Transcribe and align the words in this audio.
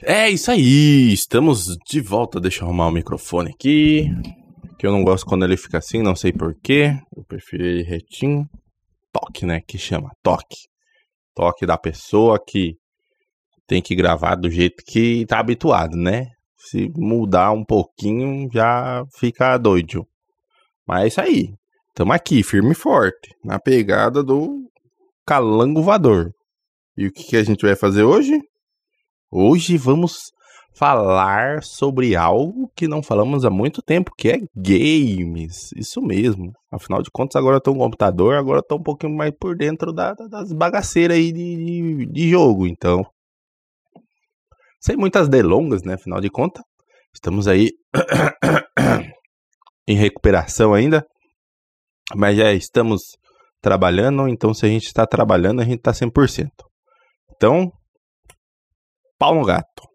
É 0.00 0.30
isso 0.30 0.48
aí, 0.52 1.12
estamos 1.12 1.76
de 1.90 2.00
volta. 2.00 2.40
Deixa 2.40 2.62
eu 2.62 2.66
arrumar 2.66 2.86
o 2.86 2.92
microfone 2.92 3.50
aqui. 3.50 4.06
Que 4.78 4.86
eu 4.86 4.92
não 4.92 5.02
gosto 5.02 5.26
quando 5.26 5.44
ele 5.44 5.56
fica 5.56 5.78
assim, 5.78 6.02
não 6.02 6.14
sei 6.14 6.32
porquê. 6.32 6.96
Eu 7.16 7.24
prefiro 7.24 7.64
ele 7.64 7.82
retinho. 7.82 8.48
Toque, 9.12 9.44
né? 9.44 9.60
Que 9.66 9.76
chama 9.76 10.12
toque. 10.22 10.68
Toque 11.34 11.66
da 11.66 11.76
pessoa 11.76 12.38
que 12.38 12.76
tem 13.66 13.82
que 13.82 13.96
gravar 13.96 14.36
do 14.36 14.48
jeito 14.48 14.84
que 14.86 15.26
tá 15.26 15.40
habituado, 15.40 15.96
né? 15.96 16.28
Se 16.56 16.88
mudar 16.96 17.50
um 17.50 17.64
pouquinho, 17.64 18.48
já 18.52 19.04
fica 19.18 19.58
doido. 19.58 20.06
Mas 20.86 21.02
é 21.02 21.06
isso 21.08 21.20
aí. 21.20 21.54
Tamo 21.92 22.12
aqui, 22.12 22.44
firme 22.44 22.70
e 22.70 22.74
forte, 22.74 23.34
na 23.44 23.58
pegada 23.58 24.22
do 24.22 24.70
calango 25.26 25.82
voador. 25.82 26.30
E 26.96 27.08
o 27.08 27.12
que, 27.12 27.24
que 27.24 27.36
a 27.36 27.42
gente 27.42 27.66
vai 27.66 27.74
fazer 27.74 28.04
hoje? 28.04 28.40
Hoje 29.30 29.76
vamos 29.76 30.32
falar 30.74 31.62
sobre 31.62 32.16
algo 32.16 32.70
que 32.74 32.88
não 32.88 33.02
falamos 33.02 33.44
há 33.44 33.50
muito 33.50 33.82
tempo, 33.82 34.12
que 34.16 34.30
é 34.30 34.38
games. 34.56 35.70
Isso 35.76 36.00
mesmo. 36.00 36.52
Afinal 36.72 37.02
de 37.02 37.10
contas, 37.10 37.36
agora 37.36 37.56
eu 37.56 37.60
tô 37.60 37.72
um 37.72 37.78
computador, 37.78 38.36
agora 38.36 38.60
eu 38.60 38.66
tô 38.66 38.76
um 38.76 38.82
pouquinho 38.82 39.14
mais 39.14 39.32
por 39.38 39.54
dentro 39.54 39.92
da, 39.92 40.14
das 40.14 40.50
bagaceiras 40.52 41.18
aí 41.18 41.30
de, 41.30 41.56
de, 41.56 42.06
de 42.06 42.30
jogo. 42.30 42.66
Então, 42.66 43.04
sem 44.80 44.96
muitas 44.96 45.28
delongas, 45.28 45.82
né? 45.82 45.94
Afinal 45.94 46.22
de 46.22 46.30
contas, 46.30 46.62
estamos 47.12 47.46
aí 47.46 47.72
em 49.86 49.94
recuperação 49.94 50.72
ainda, 50.72 51.04
mas 52.14 52.36
já 52.36 52.52
estamos 52.54 53.02
trabalhando. 53.60 54.26
Então, 54.26 54.54
se 54.54 54.64
a 54.64 54.68
gente 54.70 54.86
está 54.86 55.06
trabalhando, 55.06 55.60
a 55.60 55.64
gente 55.64 55.80
está 55.80 55.92
100%. 55.92 56.48
Então, 57.36 57.70
pau 59.18 59.34
no 59.34 59.44
gato. 59.44 59.88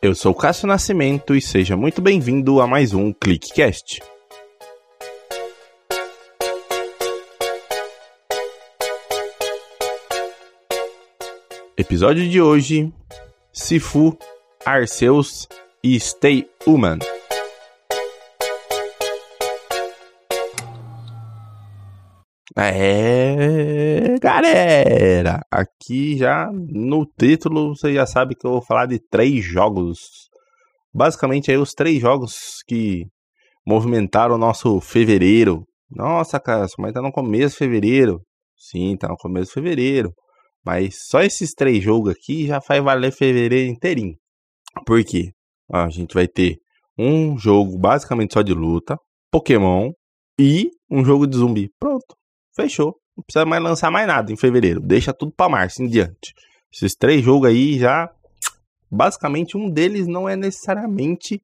Eu 0.00 0.14
sou 0.14 0.34
Cássio 0.34 0.66
Nascimento 0.66 1.34
e 1.34 1.40
seja 1.40 1.76
muito 1.76 2.02
bem-vindo 2.02 2.60
a 2.60 2.66
mais 2.66 2.92
um 2.92 3.12
ClickCast. 3.12 4.02
Episódio 11.76 12.28
de 12.28 12.40
hoje: 12.40 12.92
Sifu, 13.52 14.16
Arceus 14.64 15.48
e 15.82 15.98
Stay 15.98 16.48
Human. 16.66 16.98
É, 22.56 24.16
galera, 24.20 25.40
aqui 25.50 26.16
já 26.16 26.48
no 26.52 27.04
título 27.04 27.74
você 27.74 27.92
já 27.92 28.06
sabe 28.06 28.36
que 28.36 28.46
eu 28.46 28.52
vou 28.52 28.62
falar 28.62 28.86
de 28.86 29.00
três 29.00 29.44
jogos. 29.44 29.98
Basicamente 30.94 31.50
aí 31.50 31.56
os 31.56 31.72
três 31.72 32.00
jogos 32.00 32.62
que 32.64 33.06
movimentaram 33.66 34.36
o 34.36 34.38
nosso 34.38 34.80
fevereiro. 34.80 35.66
Nossa, 35.90 36.38
cara, 36.38 36.66
mas 36.78 36.92
tá 36.92 37.02
no 37.02 37.10
começo 37.10 37.54
de 37.54 37.58
fevereiro. 37.58 38.20
Sim, 38.56 38.96
tá 38.96 39.08
no 39.08 39.16
começo 39.16 39.48
de 39.48 39.54
fevereiro. 39.54 40.12
Mas 40.64 40.94
só 41.08 41.22
esses 41.22 41.52
três 41.54 41.82
jogos 41.82 42.12
aqui 42.12 42.46
já 42.46 42.60
faz 42.60 42.82
valer 42.84 43.12
fevereiro 43.12 43.68
inteirinho. 43.68 44.14
Por 44.86 45.02
quê? 45.04 45.32
a 45.72 45.88
gente 45.88 46.14
vai 46.14 46.28
ter 46.28 46.58
um 46.96 47.36
jogo 47.36 47.76
basicamente 47.78 48.34
só 48.34 48.42
de 48.42 48.54
luta, 48.54 48.96
Pokémon 49.32 49.90
e 50.38 50.70
um 50.88 51.04
jogo 51.04 51.26
de 51.26 51.36
zumbi. 51.36 51.68
Pronto. 51.80 52.14
Fechou. 52.54 52.96
Não 53.16 53.22
precisa 53.24 53.44
mais 53.44 53.62
lançar 53.62 53.90
mais 53.90 54.06
nada 54.06 54.32
em 54.32 54.36
fevereiro. 54.36 54.80
Deixa 54.80 55.12
tudo 55.12 55.32
para 55.32 55.50
março 55.50 55.82
em 55.82 55.88
diante. 55.88 56.34
Esses 56.72 56.94
três 56.94 57.24
jogos 57.24 57.48
aí 57.48 57.78
já. 57.78 58.10
Basicamente, 58.90 59.56
um 59.56 59.70
deles 59.70 60.06
não 60.06 60.28
é 60.28 60.36
necessariamente. 60.36 61.40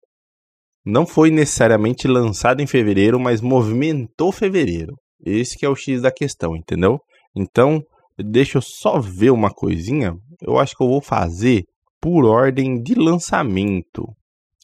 Não 0.84 1.06
foi 1.06 1.30
necessariamente 1.30 2.08
lançado 2.08 2.60
em 2.60 2.66
fevereiro, 2.66 3.18
mas 3.20 3.40
movimentou 3.40 4.32
fevereiro. 4.32 4.94
Esse 5.24 5.58
que 5.58 5.66
é 5.66 5.68
o 5.68 5.76
X 5.76 6.02
da 6.02 6.10
questão, 6.10 6.56
entendeu? 6.56 6.98
Então, 7.36 7.82
deixa 8.18 8.58
eu 8.58 8.62
só 8.62 8.98
ver 8.98 9.30
uma 9.30 9.50
coisinha. 9.50 10.16
Eu 10.40 10.58
acho 10.58 10.74
que 10.76 10.82
eu 10.82 10.88
vou 10.88 11.02
fazer 11.02 11.64
por 12.00 12.24
ordem 12.24 12.82
de 12.82 12.94
lançamento. 12.94 14.06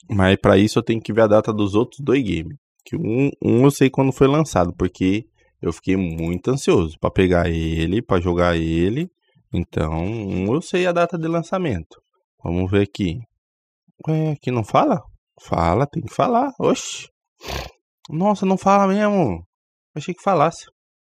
Mas 0.09 0.37
para 0.37 0.57
isso 0.57 0.79
eu 0.79 0.83
tenho 0.83 1.01
que 1.01 1.13
ver 1.13 1.23
a 1.23 1.27
data 1.27 1.53
dos 1.53 1.75
outros 1.75 2.01
dois 2.01 2.23
games. 2.23 2.57
Que 2.85 2.97
um, 2.97 3.31
um 3.43 3.65
eu 3.65 3.71
sei 3.71 3.91
quando 3.91 4.13
foi 4.13 4.27
lançado, 4.27 4.73
porque 4.77 5.27
eu 5.61 5.73
fiquei 5.73 5.97
muito 5.97 6.51
ansioso 6.51 6.99
para 6.99 7.11
pegar 7.11 7.49
ele, 7.49 8.03
para 8.03 8.21
jogar 8.21 8.57
ele. 8.57 9.11
Então, 9.53 10.05
eu 10.53 10.61
sei 10.61 10.87
a 10.87 10.93
data 10.93 11.17
de 11.19 11.27
lançamento. 11.29 12.01
Vamos 12.43 12.71
ver 12.71 12.83
aqui. 12.83 13.21
Ué, 14.07 14.33
aqui 14.33 14.51
não 14.51 14.63
fala? 14.63 15.03
Fala, 15.41 15.87
tem 15.87 16.03
que 16.03 16.13
falar. 16.13 16.53
Oxi. 16.59 17.09
Nossa, 18.09 18.45
não 18.47 18.57
fala 18.57 18.87
mesmo. 18.87 19.47
Achei 19.95 20.15
que 20.15 20.23
falasse. 20.23 20.67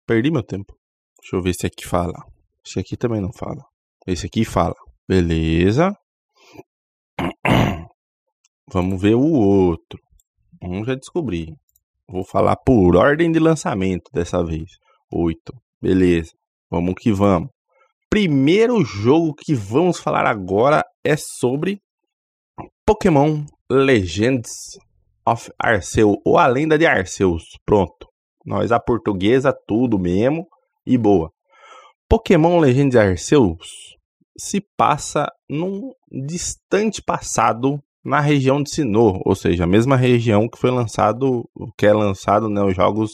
Perdi 0.08 0.32
meu 0.32 0.44
tempo. 0.44 0.74
Deixa 1.22 1.36
eu 1.36 1.42
ver 1.42 1.54
se 1.54 1.68
aqui 1.68 1.86
fala. 1.86 2.24
Esse 2.66 2.80
aqui 2.80 2.96
também 2.98 3.22
não 3.22 3.32
fala. 3.32 3.64
Esse 4.08 4.26
aqui 4.26 4.46
fala. 4.46 4.76
Beleza. 5.08 5.94
Vamos 8.72 9.02
ver 9.02 9.16
o 9.16 9.22
outro. 9.22 10.00
Um 10.62 10.84
já 10.84 10.96
descobri. 10.96 11.56
Vou 12.12 12.24
falar 12.24 12.56
por 12.58 12.96
ordem 12.96 13.31
de 13.31 13.40
lançamento 13.40 14.09
dessa 14.14 14.44
vez. 14.44 14.72
Oito. 15.14 15.53
Beleza. 15.81 16.31
Vamos 16.70 16.96
que 16.97 17.12
vamos. 17.12 17.50
Primeiro 18.09 18.84
jogo 18.84 19.36
que 19.36 19.53
vamos 19.53 20.00
falar 20.00 20.25
agora 20.25 20.84
é 21.03 21.16
sobre 21.16 21.80
Pokémon 22.86 23.46
Legends 23.70 24.50
of 25.25 25.52
Arceus, 25.59 26.18
ou 26.25 26.40
a 26.40 26.47
lenda 26.47 26.78
de 26.78 26.88
Arceus. 26.88 27.44
Pronto. 27.66 28.08
Nós 28.46 28.72
a 28.72 28.80
portuguesa, 28.80 29.56
tudo 29.68 30.00
mesmo 30.00 30.47
e 30.86 30.97
boa. 30.97 31.31
Pokémon 32.09 32.59
Legends 32.59 32.96
Arceus 32.96 33.96
se 34.36 34.59
passa 34.76 35.28
num 35.47 35.91
distante 36.12 37.03
passado 37.03 37.80
na 38.04 38.20
região 38.20 38.62
de 38.62 38.70
Sinnoh, 38.70 39.22
ou 39.26 39.36
seja, 39.36 39.64
a 39.64 39.68
mesma 39.68 39.96
região 39.96 40.48
que 40.48 40.58
foi 40.58 40.72
lançado, 40.72 41.48
que 41.78 41.86
é 41.86 41.94
lançado, 41.94 42.50
né, 42.50 42.62
os 42.64 42.76
jogos 42.76 43.12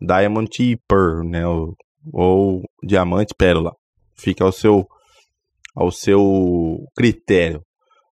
Diamond 0.00 0.50
e 0.62 0.76
Pearl, 0.88 1.24
né, 1.24 1.46
ou, 1.46 1.74
ou 2.12 2.62
Diamante 2.82 3.32
e 3.32 3.36
Pérola. 3.36 3.72
Fica 4.14 4.44
ao 4.44 4.52
seu 4.52 4.86
ao 5.74 5.90
seu 5.92 6.78
critério. 6.96 7.62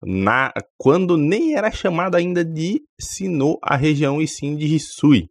Na 0.00 0.52
quando 0.76 1.16
nem 1.16 1.56
era 1.56 1.72
chamada 1.72 2.18
ainda 2.18 2.44
de 2.44 2.80
Sinnoh 3.00 3.58
a 3.60 3.76
região 3.76 4.22
e 4.22 4.28
sim 4.28 4.54
de 4.54 4.72
Hisui, 4.72 5.28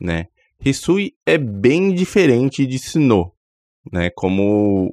né? 0.00 0.26
Hisui 0.64 1.12
é 1.24 1.38
bem 1.38 1.94
diferente 1.94 2.66
de 2.66 2.80
Sinnoh, 2.80 3.32
né? 3.92 4.10
Como 4.10 4.90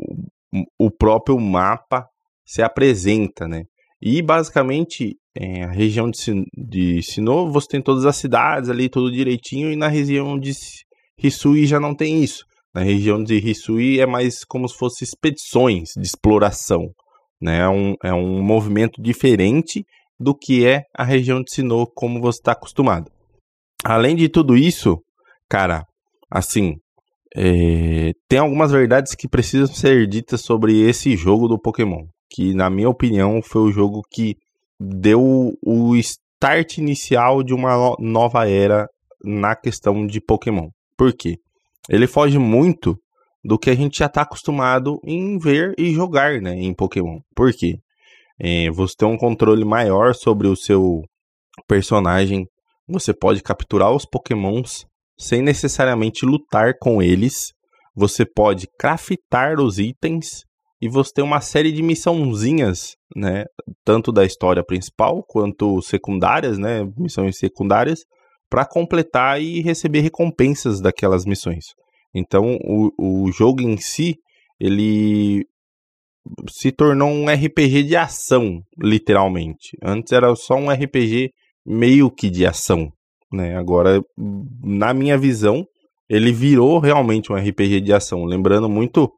o 0.77 0.91
próprio 0.91 1.39
mapa 1.39 2.07
se 2.45 2.61
apresenta, 2.61 3.47
né? 3.47 3.63
E 3.99 4.21
basicamente 4.21 5.17
é, 5.37 5.63
a 5.63 5.71
região 5.71 6.09
de, 6.09 6.45
de 6.55 7.03
Sinnoh 7.03 7.51
você 7.51 7.67
tem 7.67 7.81
todas 7.81 8.05
as 8.05 8.15
cidades 8.15 8.69
ali, 8.69 8.87
tudo 8.87 9.11
direitinho, 9.11 9.71
e 9.71 9.75
na 9.75 9.87
região 9.87 10.39
de 10.39 10.51
Hisui 11.21 11.65
já 11.65 11.79
não 11.79 11.93
tem 11.93 12.23
isso. 12.23 12.45
Na 12.73 12.81
região 12.81 13.21
de 13.21 13.35
Hisui 13.35 13.99
é 13.99 14.05
mais 14.05 14.43
como 14.45 14.67
se 14.67 14.77
fosse 14.77 15.03
expedições 15.03 15.89
de 15.97 16.05
exploração, 16.05 16.89
né? 17.41 17.59
É 17.59 17.69
um, 17.69 17.95
é 18.03 18.13
um 18.13 18.41
movimento 18.41 19.01
diferente 19.01 19.83
do 20.19 20.33
que 20.33 20.65
é 20.65 20.83
a 20.93 21.03
região 21.03 21.41
de 21.41 21.53
Sinnoh 21.53 21.87
como 21.93 22.21
você 22.21 22.39
está 22.39 22.53
acostumado. 22.53 23.11
Além 23.83 24.15
de 24.15 24.29
tudo 24.29 24.55
isso, 24.55 24.97
cara, 25.49 25.83
assim, 26.31 26.75
é, 27.35 28.11
tem 28.29 28.39
algumas 28.39 28.71
verdades 28.71 29.13
que 29.13 29.27
precisam 29.27 29.67
ser 29.67 30.07
ditas 30.07 30.41
sobre 30.41 30.81
esse 30.81 31.17
jogo 31.17 31.47
do 31.47 31.59
Pokémon. 31.59 32.05
Que, 32.31 32.53
na 32.53 32.69
minha 32.69 32.89
opinião, 32.89 33.41
foi 33.41 33.61
o 33.61 33.71
jogo 33.71 34.01
que 34.09 34.35
deu 34.79 35.53
o 35.61 35.95
start 35.95 36.77
inicial 36.77 37.43
de 37.43 37.53
uma 37.53 37.95
nova 37.99 38.47
era 38.47 38.87
na 39.23 39.55
questão 39.55 40.05
de 40.05 40.21
Pokémon. 40.21 40.69
Por 40.97 41.13
quê? 41.13 41.37
Ele 41.89 42.07
foge 42.07 42.37
muito 42.37 42.97
do 43.43 43.59
que 43.59 43.69
a 43.69 43.75
gente 43.75 43.99
já 43.99 44.07
está 44.07 44.21
acostumado 44.21 44.99
em 45.03 45.37
ver 45.37 45.73
e 45.77 45.93
jogar 45.93 46.41
né, 46.41 46.55
em 46.55 46.73
Pokémon. 46.73 47.19
Por 47.35 47.53
quê? 47.53 47.75
É, 48.39 48.69
você 48.71 48.95
tem 48.97 49.07
um 49.07 49.17
controle 49.17 49.63
maior 49.63 50.13
sobre 50.13 50.47
o 50.47 50.55
seu 50.55 51.01
personagem. 51.67 52.47
Você 52.87 53.13
pode 53.13 53.41
capturar 53.41 53.91
os 53.91 54.05
Pokémons 54.05 54.85
sem 55.17 55.41
necessariamente 55.41 56.25
lutar 56.25 56.73
com 56.79 57.01
eles. 57.01 57.53
Você 57.95 58.25
pode 58.25 58.67
craftar 58.77 59.59
os 59.59 59.79
itens 59.79 60.43
e 60.85 60.87
você 60.87 61.11
tem 61.15 61.23
uma 61.23 61.41
série 61.41 61.71
de 61.71 61.81
missãozinhas, 61.81 62.95
né, 63.15 63.45
tanto 63.83 64.11
da 64.11 64.23
história 64.23 64.63
principal 64.63 65.23
quanto 65.27 65.81
secundárias, 65.81 66.59
né, 66.59 66.87
missões 66.95 67.39
secundárias, 67.39 68.01
para 68.47 68.67
completar 68.67 69.41
e 69.41 69.61
receber 69.61 70.01
recompensas 70.01 70.79
daquelas 70.79 71.25
missões. 71.25 71.65
Então, 72.13 72.59
o, 72.63 72.91
o 72.99 73.31
jogo 73.31 73.61
em 73.61 73.77
si, 73.77 74.15
ele 74.59 75.47
se 76.51 76.71
tornou 76.71 77.09
um 77.09 77.25
RPG 77.25 77.81
de 77.81 77.95
ação, 77.95 78.61
literalmente. 78.79 79.75
Antes 79.83 80.13
era 80.13 80.35
só 80.35 80.53
um 80.53 80.69
RPG 80.69 81.31
meio 81.65 82.11
que 82.11 82.29
de 82.29 82.45
ação, 82.45 82.91
né? 83.33 83.57
Agora, 83.57 84.03
na 84.63 84.93
minha 84.93 85.17
visão, 85.17 85.65
ele 86.07 86.31
virou 86.31 86.77
realmente 86.77 87.31
um 87.31 87.35
RPG 87.35 87.81
de 87.81 87.91
ação, 87.91 88.23
lembrando 88.23 88.69
muito 88.69 89.11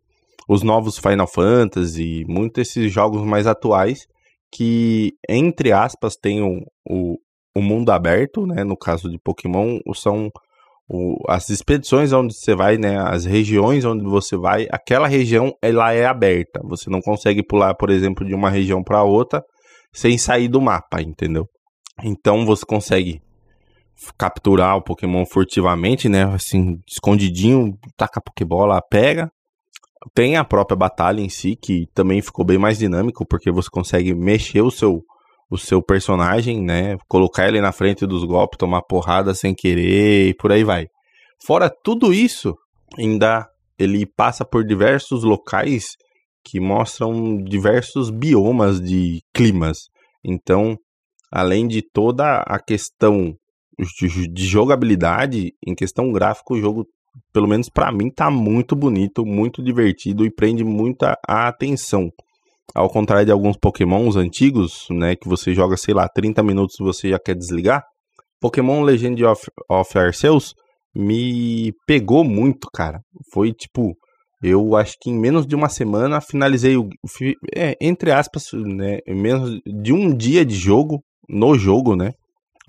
os 0.48 0.64
novos 0.64 0.98
Final 0.98 1.28
Fantasy, 1.28 2.24
muito 2.28 2.62
esses 2.62 2.92
jogos 2.92 3.24
mais 3.24 3.46
atuais 3.48 4.08
que, 4.52 5.14
entre 5.30 5.72
aspas, 5.72 6.16
tem 6.16 6.42
o, 6.42 6.62
o, 6.90 7.18
o 7.56 7.62
mundo 7.62 7.92
aberto, 7.92 8.46
né? 8.46 8.64
No 8.64 8.78
caso 8.78 9.10
de 9.10 9.20
Pokémon, 9.20 9.80
são 9.94 10.30
o, 10.90 11.18
as 11.28 11.50
expedições 11.50 12.14
onde 12.14 12.34
você 12.34 12.56
vai, 12.56 12.78
né? 12.78 12.98
As 12.98 13.26
regiões 13.26 13.84
onde 13.84 14.04
você 14.06 14.38
vai, 14.38 14.68
aquela 14.72 15.08
região 15.08 15.54
ela 15.62 15.92
é 15.94 16.06
aberta. 16.06 16.62
Você 16.64 16.90
não 16.90 17.02
consegue 17.02 17.44
pular, 17.44 17.76
por 17.76 17.90
exemplo, 17.90 18.26
de 18.26 18.34
uma 18.34 18.50
região 18.50 18.82
para 18.82 19.04
outra 19.04 19.44
sem 19.94 20.18
sair 20.18 20.48
do 20.48 20.62
mapa, 20.62 21.02
entendeu? 21.02 21.46
Então 22.04 22.46
você 22.46 22.66
consegue 22.66 23.22
capturar 24.18 24.78
o 24.78 24.84
Pokémon 24.84 25.26
furtivamente, 25.26 26.08
né? 26.08 26.24
Assim, 26.24 26.80
escondidinho, 26.88 27.78
taca 27.98 28.20
a 28.20 28.24
Pokébola, 28.24 28.82
pega. 28.82 29.30
Tem 30.14 30.36
a 30.36 30.44
própria 30.44 30.76
batalha 30.76 31.22
em 31.22 31.30
si, 31.30 31.56
que 31.56 31.88
também 31.94 32.22
ficou 32.22 32.46
bem 32.46 32.58
mais 32.58 32.78
dinâmico, 32.78 33.26
porque 33.26 33.52
você 33.52 33.70
consegue 33.70 34.14
mexer 34.14 34.62
o 34.62 34.72
seu, 34.72 35.02
o 35.50 35.58
seu 35.58 35.82
personagem, 35.82 36.62
né? 36.62 36.98
Colocar 37.08 37.48
ele 37.48 37.62
na 37.62 37.72
frente 37.72 38.06
dos 38.06 38.24
golpes, 38.24 38.58
tomar 38.58 38.82
porrada 38.84 39.34
sem 39.34 39.54
querer 39.54 40.30
e 40.30 40.34
por 40.34 40.52
aí 40.52 40.64
vai. 40.64 40.88
Fora 41.46 41.70
tudo 41.70 42.14
isso, 42.14 42.56
ainda 42.98 43.48
ele 43.78 44.06
passa 44.06 44.44
por 44.44 44.64
diversos 44.66 45.24
locais 45.24 45.96
que 46.44 46.60
mostram 46.60 47.38
diversos 47.44 48.10
biomas 48.10 48.82
de 48.82 49.22
climas. 49.34 49.90
Então, 50.24 50.78
além 51.32 51.68
de 51.68 51.82
toda 51.82 52.40
a 52.40 52.60
questão 52.60 53.36
de 54.34 54.46
jogabilidade, 54.46 55.54
em 55.66 55.76
questão 55.76 56.12
gráfica, 56.12 56.54
o 56.54 56.60
jogo, 56.60 56.88
pelo 57.34 57.48
menos 57.48 57.70
para 57.70 57.92
mim, 57.92 58.10
tá 58.10 58.30
muito 58.30 58.76
bonito, 58.76 59.26
muito 59.26 59.64
divertido 59.64 60.26
e 60.26 60.34
prende 60.34 60.64
muita 60.64 61.18
atenção. 61.28 62.10
Ao 62.76 62.90
contrário 62.90 63.26
de 63.26 63.32
alguns 63.32 63.58
pokémons 63.58 64.16
antigos, 64.16 64.86
né, 64.92 65.16
que 65.16 65.28
você 65.28 65.54
joga, 65.54 65.78
sei 65.78 65.94
lá, 65.94 66.08
30 66.08 66.44
minutos 66.44 66.80
e 66.80 66.84
você 66.84 67.10
já 67.10 67.20
quer 67.20 67.36
desligar, 67.36 67.84
Pokémon 68.40 68.82
Legend 68.82 69.24
of, 69.26 69.42
of 69.70 69.98
Arceus 69.98 70.54
me 70.96 71.72
pegou 71.86 72.24
muito, 72.24 72.68
cara. 72.74 73.00
Foi 73.34 73.54
tipo, 73.54 73.96
eu 74.42 74.76
acho 74.76 74.96
que 75.02 75.10
em 75.10 75.20
menos 75.20 75.48
de 75.48 75.56
uma 75.56 75.70
semana 75.70 76.22
finalizei 76.22 76.78
o. 76.78 76.88
É, 77.56 77.76
entre 77.82 78.12
aspas, 78.12 78.46
né? 78.54 79.00
Menos 79.08 79.60
de 79.66 79.94
um 79.94 80.16
dia 80.16 80.46
de 80.46 80.56
jogo, 80.56 81.02
no 81.28 81.58
jogo, 81.58 81.96
né? 81.96 82.12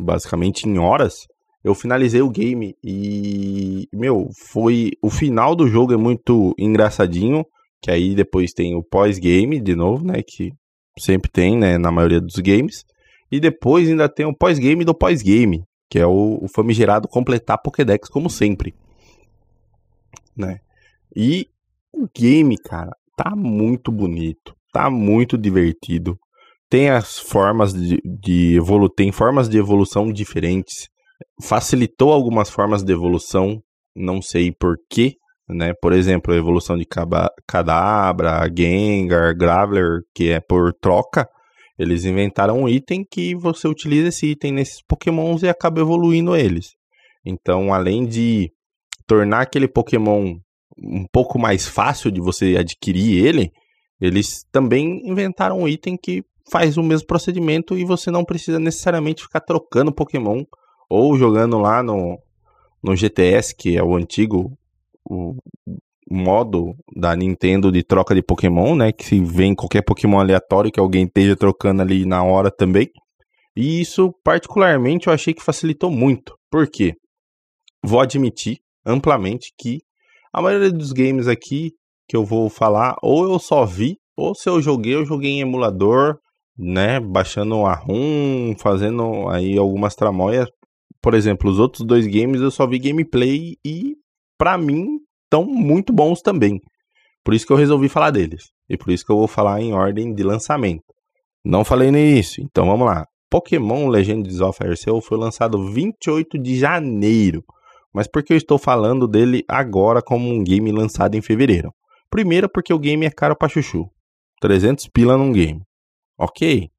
Basicamente 0.01 0.69
em 0.69 0.79
horas, 0.79 1.27
eu 1.63 1.75
finalizei 1.75 2.23
o 2.23 2.31
game 2.31 2.75
e, 2.83 3.89
meu, 3.93 4.29
foi. 4.49 4.93
O 5.03 5.11
final 5.11 5.57
do 5.57 5.67
jogo 5.69 5.93
é 5.93 5.97
muito 5.97 6.55
engraçadinho. 6.59 7.45
Que 7.81 7.93
aí 7.93 8.15
depois 8.15 8.53
tem 8.53 8.75
o 8.75 8.83
pós-game, 8.83 9.61
de 9.61 9.77
novo, 9.77 10.05
né? 10.05 10.21
Que 10.27 10.51
sempre 10.99 11.31
tem, 11.31 11.57
né? 11.57 11.79
Na 11.79 11.93
maioria 11.93 12.21
dos 12.21 12.37
games. 12.37 12.85
E 13.31 13.39
depois 13.39 13.89
ainda 13.89 14.09
tem 14.09 14.27
o 14.27 14.35
pós-game 14.35 14.85
do 14.85 14.95
pós-game, 14.95 15.63
que 15.91 15.99
é 15.99 16.07
o, 16.07 16.39
o 16.43 16.49
famigerado 16.49 17.07
completar 17.07 17.61
Pokédex, 17.63 18.09
como 18.09 18.31
sempre. 18.31 18.75
Né? 20.37 20.59
E 21.15 21.47
o 21.93 22.07
game, 22.17 22.57
cara, 22.57 22.93
tá 23.17 23.35
muito 23.37 23.93
bonito, 23.93 24.55
tá 24.73 24.91
muito 24.91 25.37
divertido. 25.37 26.19
Tem 26.71 26.91
as 26.91 27.19
formas 27.19 27.73
de, 27.73 28.01
de 28.05 28.59
tem 28.97 29.11
formas 29.13 29.49
de 29.49 29.59
evolução 29.59 30.13
diferentes. 30.13 30.89
Facilitou 31.43 32.13
algumas 32.13 32.51
formas 32.51 32.83
de 32.83 32.93
evolução, 32.93 33.61
não 33.95 34.23
sei 34.23 34.53
porquê, 34.53 35.15
né? 35.49 35.73
Por 35.81 35.93
exemplo, 35.93 36.33
a 36.33 36.37
evolução 36.37 36.77
de 36.77 36.87
Kadabra, 37.47 38.49
Gengar, 38.57 39.37
Graveler, 39.37 40.01
que 40.15 40.31
é 40.31 40.41
por 40.41 40.73
troca. 40.75 41.29
Eles 41.79 42.05
inventaram 42.05 42.61
um 42.61 42.69
item 42.69 43.05
que 43.09 43.35
você 43.35 43.69
utiliza 43.69 44.09
esse 44.09 44.27
item 44.27 44.53
nesses 44.53 44.83
pokémons 44.87 45.43
e 45.43 45.49
acaba 45.49 45.81
evoluindo 45.81 46.37
eles. 46.37 46.71
Então, 47.25 47.73
além 47.73 48.07
de 48.07 48.51
tornar 49.07 49.43
aquele 49.43 49.69
pokémon 49.69 50.37
um 50.77 51.07
pouco 51.13 51.39
mais 51.39 51.67
fácil 51.67 52.11
de 52.11 52.21
você 52.21 52.57
adquirir 52.57 53.25
ele, 53.25 53.51
eles 54.01 54.45
também 54.53 55.01
inventaram 55.05 55.61
um 55.61 55.69
item 55.69 55.97
que 55.97 56.23
faz 56.51 56.77
o 56.77 56.83
mesmo 56.83 57.07
procedimento 57.07 57.77
e 57.77 57.85
você 57.85 58.11
não 58.11 58.25
precisa 58.25 58.59
necessariamente 58.59 59.23
ficar 59.23 59.41
trocando 59.41 59.93
Pokémon 59.93 60.45
ou 60.89 61.17
jogando 61.17 61.59
lá 61.59 61.83
no, 61.83 62.19
no 62.83 62.97
GTS, 62.97 63.55
que 63.55 63.77
é 63.77 63.83
o 63.83 63.95
antigo 63.97 64.57
o 65.11 65.37
modo 66.11 66.75
da 66.95 67.15
Nintendo 67.15 67.71
de 67.71 67.83
troca 67.83 68.15
de 68.15 68.23
Pokémon, 68.23 68.75
né? 68.75 68.93
Que 68.93 69.05
se 69.05 69.21
vem 69.21 69.55
qualquer 69.55 69.83
Pokémon 69.83 70.19
aleatório 70.19 70.71
que 70.71 70.81
alguém 70.81 71.05
esteja 71.05 71.37
trocando 71.37 71.83
ali 71.83 72.05
na 72.07 72.23
hora 72.23 72.51
também. 72.51 72.91
E 73.57 73.81
isso, 73.81 74.15
particularmente, 74.25 75.09
eu 75.09 75.13
achei 75.13 75.35
que 75.35 75.43
facilitou 75.43 75.91
muito. 75.91 76.37
Por 76.51 76.67
quê? 76.69 76.95
Vou 77.83 78.01
admitir 78.01 78.59
amplamente 78.85 79.53
que 79.59 79.81
a 80.33 80.41
maioria 80.41 80.71
dos 80.71 80.93
games 80.93 81.29
aqui 81.29 81.73
que 82.09 82.17
eu 82.17 82.25
vou 82.25 82.49
falar, 82.49 82.97
ou 83.03 83.25
eu 83.25 83.39
só 83.39 83.67
vi, 83.67 83.99
ou 84.17 84.35
se 84.35 84.49
eu 84.49 84.63
joguei, 84.63 84.95
eu 84.95 85.05
joguei 85.05 85.33
em 85.33 85.41
emulador, 85.41 86.19
né? 86.57 86.99
Baixando 86.99 87.67
a 87.67 87.75
ROM, 87.75 88.55
fazendo 88.59 89.29
aí 89.29 89.59
algumas 89.59 89.95
tramóias. 89.95 90.49
Por 91.03 91.15
exemplo, 91.15 91.51
os 91.51 91.59
outros 91.59 91.87
dois 91.87 92.07
games 92.07 92.41
eu 92.41 92.51
só 92.51 92.67
vi 92.67 92.79
gameplay 92.79 93.57
e 93.65 93.95
para 94.39 94.57
mim, 94.57 95.01
estão 95.25 95.45
muito 95.45 95.93
bons 95.93 96.23
também. 96.23 96.61
Por 97.25 97.35
isso 97.35 97.45
que 97.45 97.53
eu 97.53 97.57
resolvi 97.57 97.89
falar 97.89 98.11
deles. 98.11 98.45
E 98.71 98.77
por 98.77 98.93
isso 98.93 99.05
que 99.05 99.11
eu 99.11 99.17
vou 99.17 99.27
falar 99.27 99.61
em 99.61 99.73
ordem 99.73 100.15
de 100.15 100.23
lançamento. 100.23 100.85
Não 101.45 101.65
falei 101.65 101.91
nisso, 101.91 102.41
então 102.41 102.67
vamos 102.67 102.87
lá. 102.87 103.05
Pokémon 103.29 103.89
Legends 103.89 104.41
of 104.41 104.65
Arceus 104.65 105.05
foi 105.05 105.19
lançado 105.19 105.73
28 105.73 106.39
de 106.39 106.57
janeiro. 106.57 107.43
Mas 107.93 108.07
por 108.07 108.23
que 108.23 108.33
eu 108.33 108.37
estou 108.37 108.59
falando 108.59 109.09
dele 109.09 109.45
agora 109.49 110.01
como 110.01 110.31
um 110.31 110.43
game 110.43 110.71
lançado 110.71 111.17
em 111.17 111.21
fevereiro? 111.21 111.73
Primeiro 112.09 112.49
porque 112.49 112.73
o 112.73 112.79
game 112.79 113.05
é 113.05 113.11
caro 113.11 113.37
pra 113.37 113.49
chuchu. 113.49 113.91
300 114.41 114.89
pila 114.89 115.17
num 115.17 115.33
game. 115.33 115.61
Ok, 116.17 116.71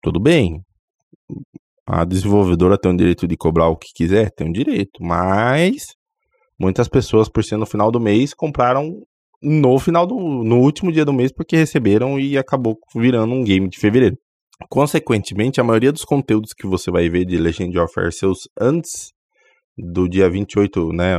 tudo 0.00 0.20
bem. 0.20 0.62
A 1.90 2.04
desenvolvedora 2.04 2.78
tem 2.78 2.92
o 2.92 2.96
direito 2.96 3.26
de 3.26 3.36
cobrar 3.36 3.68
o 3.68 3.76
que 3.76 3.88
quiser, 3.94 4.30
tem 4.30 4.48
o 4.48 4.52
direito. 4.52 5.02
Mas 5.02 5.94
Muitas 6.60 6.88
pessoas, 6.88 7.26
por 7.26 7.42
ser 7.42 7.56
no 7.56 7.64
final 7.64 7.90
do 7.90 7.98
mês, 7.98 8.34
compraram 8.34 9.02
no 9.42 9.78
final 9.78 10.06
do 10.06 10.14
no 10.14 10.58
último 10.58 10.92
dia 10.92 11.06
do 11.06 11.12
mês 11.12 11.32
porque 11.32 11.56
receberam 11.56 12.20
e 12.20 12.36
acabou 12.36 12.76
virando 12.94 13.32
um 13.32 13.42
game 13.42 13.66
de 13.66 13.78
fevereiro. 13.78 14.18
Consequentemente, 14.68 15.58
a 15.58 15.64
maioria 15.64 15.90
dos 15.90 16.04
conteúdos 16.04 16.52
que 16.52 16.66
você 16.66 16.90
vai 16.90 17.08
ver 17.08 17.24
de 17.24 17.38
Legend 17.38 17.78
of 17.78 17.98
Arceus 17.98 18.40
antes 18.60 19.10
do 19.74 20.06
dia 20.06 20.28
28, 20.28 20.92
né, 20.92 21.16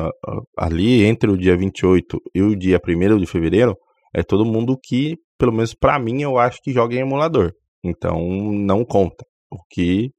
ali 0.55 1.03
entre 1.05 1.31
o 1.31 1.35
dia 1.35 1.57
28 1.57 2.21
e 2.35 2.43
o 2.43 2.55
dia 2.55 2.79
1 2.79 3.17
de 3.17 3.25
fevereiro, 3.25 3.75
é 4.15 4.21
todo 4.21 4.45
mundo 4.45 4.77
que, 4.79 5.17
pelo 5.39 5.51
menos 5.51 5.73
para 5.73 5.97
mim, 5.97 6.21
eu 6.21 6.37
acho 6.37 6.59
que 6.61 6.71
joga 6.71 6.93
em 6.93 6.99
emulador. 6.99 7.51
Então, 7.83 8.21
não 8.53 8.85
conta. 8.85 9.25
O 9.49 9.57
que 9.71 10.11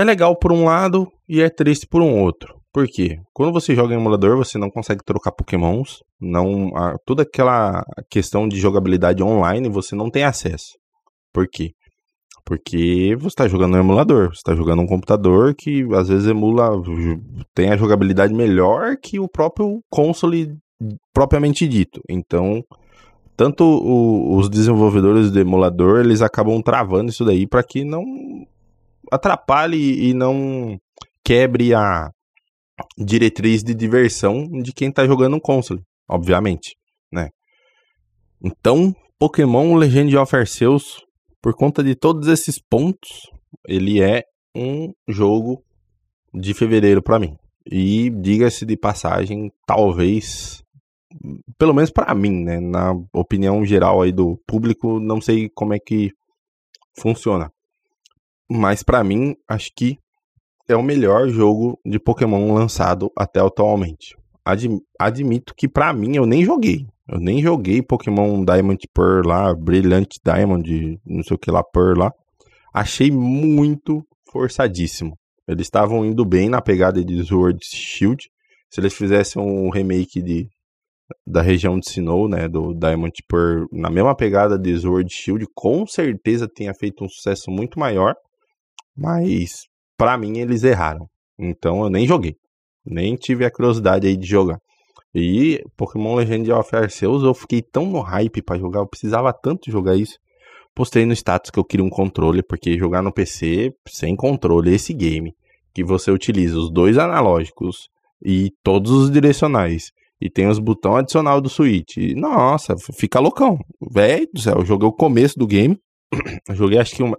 é 0.00 0.04
legal 0.04 0.36
por 0.36 0.52
um 0.52 0.64
lado 0.64 1.10
e 1.28 1.40
é 1.40 1.48
triste 1.48 1.86
por 1.86 2.02
um 2.02 2.20
outro. 2.20 2.60
Por 2.72 2.86
quê? 2.86 3.18
Quando 3.32 3.52
você 3.52 3.74
joga 3.74 3.94
em 3.94 3.98
emulador, 3.98 4.36
você 4.36 4.56
não 4.56 4.70
consegue 4.70 5.04
trocar 5.04 5.32
pokémons, 5.32 5.98
não, 6.20 6.76
a, 6.76 6.96
toda 7.04 7.22
aquela 7.22 7.82
questão 8.08 8.48
de 8.48 8.58
jogabilidade 8.58 9.22
online 9.22 9.68
você 9.68 9.96
não 9.96 10.08
tem 10.08 10.22
acesso. 10.22 10.78
Por 11.32 11.46
quê? 11.48 11.72
Porque 12.44 13.16
você 13.16 13.28
está 13.28 13.48
jogando 13.48 13.72
no 13.72 13.78
emulador, 13.78 14.28
você 14.28 14.38
está 14.38 14.54
jogando 14.54 14.82
um 14.82 14.86
computador 14.86 15.54
que 15.54 15.84
às 15.94 16.08
vezes 16.08 16.28
emula, 16.28 16.70
tem 17.54 17.70
a 17.70 17.76
jogabilidade 17.76 18.32
melhor 18.32 18.96
que 18.96 19.18
o 19.18 19.28
próprio 19.28 19.80
console 19.90 20.56
propriamente 21.12 21.66
dito. 21.68 22.00
Então, 22.08 22.62
tanto 23.36 23.64
o, 23.64 24.36
os 24.36 24.48
desenvolvedores 24.48 25.30
do 25.30 25.40
emulador, 25.40 26.00
eles 26.00 26.22
acabam 26.22 26.60
travando 26.62 27.10
isso 27.10 27.24
daí 27.24 27.46
para 27.46 27.62
que 27.62 27.84
não 27.84 28.04
atrapalhe 29.10 30.08
e 30.08 30.14
não 30.14 30.78
quebre 31.24 31.74
a, 31.74 32.10
diretriz 32.96 33.62
de 33.62 33.74
diversão 33.74 34.48
de 34.48 34.72
quem 34.72 34.90
tá 34.90 35.06
jogando 35.06 35.36
um 35.36 35.40
console, 35.40 35.82
obviamente, 36.08 36.76
né? 37.12 37.30
Então, 38.42 38.94
Pokémon 39.18 39.74
Legend 39.74 40.16
of 40.16 40.34
Arceus, 40.34 41.04
por 41.42 41.54
conta 41.54 41.82
de 41.82 41.94
todos 41.94 42.28
esses 42.28 42.58
pontos, 42.58 43.30
ele 43.66 44.02
é 44.02 44.24
um 44.54 44.92
jogo 45.08 45.62
de 46.32 46.54
fevereiro 46.54 47.02
para 47.02 47.18
mim. 47.18 47.36
E 47.70 48.10
diga-se 48.10 48.64
de 48.64 48.76
passagem, 48.76 49.52
talvez, 49.66 50.62
pelo 51.58 51.74
menos 51.74 51.90
para 51.90 52.14
mim, 52.14 52.44
né, 52.44 52.58
na 52.58 52.92
opinião 53.12 53.64
geral 53.64 54.00
aí 54.00 54.12
do 54.12 54.40
público, 54.46 54.98
não 54.98 55.20
sei 55.20 55.50
como 55.50 55.74
é 55.74 55.78
que 55.78 56.10
funciona. 56.98 57.50
Mas 58.50 58.82
para 58.82 59.04
mim, 59.04 59.36
acho 59.48 59.70
que 59.76 59.96
é 60.68 60.74
o 60.74 60.82
melhor 60.82 61.28
jogo 61.28 61.78
de 61.86 62.00
Pokémon 62.00 62.52
lançado 62.52 63.10
até 63.16 63.40
atualmente. 63.40 64.16
admito 64.98 65.54
que 65.56 65.68
para 65.68 65.92
mim 65.92 66.16
eu 66.16 66.26
nem 66.26 66.44
joguei. 66.44 66.84
Eu 67.08 67.18
nem 67.18 67.40
joguei 67.42 67.82
Pokémon 67.82 68.44
Diamond 68.44 68.78
Pearl 68.94 69.26
lá, 69.26 69.54
Brilhante 69.54 70.18
Diamond, 70.24 70.98
não 71.04 71.22
sei 71.22 71.34
o 71.34 71.38
que 71.38 71.50
lá, 71.50 71.62
Pearl 71.62 71.98
lá. 71.98 72.12
Achei 72.72 73.10
muito 73.10 74.04
forçadíssimo. 74.30 75.16
Eles 75.46 75.66
estavam 75.66 76.04
indo 76.04 76.24
bem 76.24 76.48
na 76.48 76.60
pegada 76.60 77.04
de 77.04 77.24
Sword 77.24 77.58
Shield. 77.64 78.30
Se 78.70 78.80
eles 78.80 78.94
fizessem 78.94 79.42
um 79.42 79.70
remake 79.70 80.22
de, 80.22 80.48
da 81.26 81.42
região 81.42 81.78
de 81.78 81.90
Sinnoh, 81.90 82.28
né, 82.28 82.48
do 82.48 82.72
Diamond 82.74 83.12
Pearl, 83.28 83.66
na 83.72 83.90
mesma 83.90 84.14
pegada 84.14 84.56
de 84.56 84.78
Sword 84.78 85.12
Shield, 85.12 85.46
com 85.54 85.84
certeza 85.86 86.46
tinha 86.46 86.72
feito 86.74 87.04
um 87.04 87.08
sucesso 87.08 87.50
muito 87.50 87.78
maior. 87.78 88.14
Mas 88.96 89.66
para 89.96 90.16
mim 90.16 90.38
eles 90.38 90.62
erraram. 90.62 91.06
Então 91.38 91.82
eu 91.82 91.90
nem 91.90 92.06
joguei. 92.06 92.34
Nem 92.84 93.16
tive 93.16 93.44
a 93.44 93.50
curiosidade 93.50 94.06
aí 94.06 94.16
de 94.16 94.26
jogar. 94.26 94.58
E 95.14 95.62
Pokémon 95.76 96.14
Legend 96.14 96.52
of 96.52 96.74
Arceus 96.74 97.22
eu 97.22 97.34
fiquei 97.34 97.62
tão 97.62 97.86
no 97.86 98.00
hype 98.00 98.42
para 98.42 98.58
jogar, 98.58 98.80
eu 98.80 98.86
precisava 98.86 99.32
tanto 99.32 99.70
jogar 99.70 99.96
isso. 99.96 100.16
Postei 100.74 101.04
no 101.04 101.12
status 101.12 101.50
que 101.50 101.58
eu 101.58 101.64
queria 101.64 101.84
um 101.84 101.90
controle, 101.90 102.42
porque 102.42 102.78
jogar 102.78 103.02
no 103.02 103.12
PC 103.12 103.72
sem 103.88 104.14
controle, 104.14 104.72
esse 104.72 104.94
game, 104.94 105.34
que 105.74 105.82
você 105.82 106.10
utiliza 106.10 106.56
os 106.56 106.72
dois 106.72 106.96
analógicos 106.96 107.88
e 108.24 108.50
todos 108.62 108.92
os 108.92 109.10
direcionais, 109.10 109.90
e 110.20 110.30
tem 110.30 110.46
os 110.46 110.58
botões 110.58 111.00
adicional 111.00 111.40
do 111.40 111.48
Switch. 111.48 111.96
Nossa, 112.14 112.76
fica 112.94 113.18
loucão. 113.18 113.58
Velho 113.90 114.28
do 114.32 114.40
céu, 114.40 114.58
eu 114.58 114.66
joguei 114.66 114.88
o 114.88 114.92
começo 114.92 115.38
do 115.38 115.46
game. 115.46 115.78
Joguei 116.50 116.76
acho 116.78 116.96
que 116.96 117.04
uma, 117.04 117.16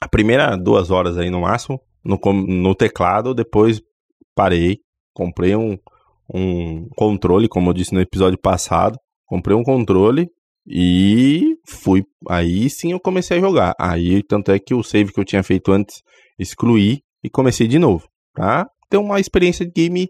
a 0.00 0.08
primeira 0.08 0.56
duas 0.56 0.90
horas 0.90 1.18
aí 1.18 1.30
no 1.30 1.40
máximo, 1.40 1.80
no, 2.04 2.18
no 2.46 2.74
teclado, 2.74 3.34
depois 3.34 3.80
parei, 4.34 4.78
comprei 5.12 5.56
um, 5.56 5.76
um 6.32 6.88
controle, 6.90 7.48
como 7.48 7.70
eu 7.70 7.74
disse 7.74 7.94
no 7.94 8.00
episódio 8.00 8.38
passado. 8.38 8.98
Comprei 9.26 9.54
um 9.56 9.62
controle 9.62 10.30
e 10.66 11.56
fui. 11.66 12.04
Aí 12.28 12.70
sim 12.70 12.92
eu 12.92 13.00
comecei 13.00 13.38
a 13.38 13.40
jogar. 13.40 13.74
Aí, 13.78 14.22
tanto 14.22 14.52
é 14.52 14.58
que 14.58 14.74
o 14.74 14.82
save 14.82 15.12
que 15.12 15.20
eu 15.20 15.24
tinha 15.24 15.42
feito 15.42 15.72
antes, 15.72 16.02
excluí 16.38 17.02
e 17.22 17.28
comecei 17.28 17.66
de 17.66 17.78
novo. 17.78 18.08
Pra 18.32 18.66
ter 18.88 18.96
uma 18.96 19.20
experiência 19.20 19.66
de 19.66 19.72
game 19.72 20.08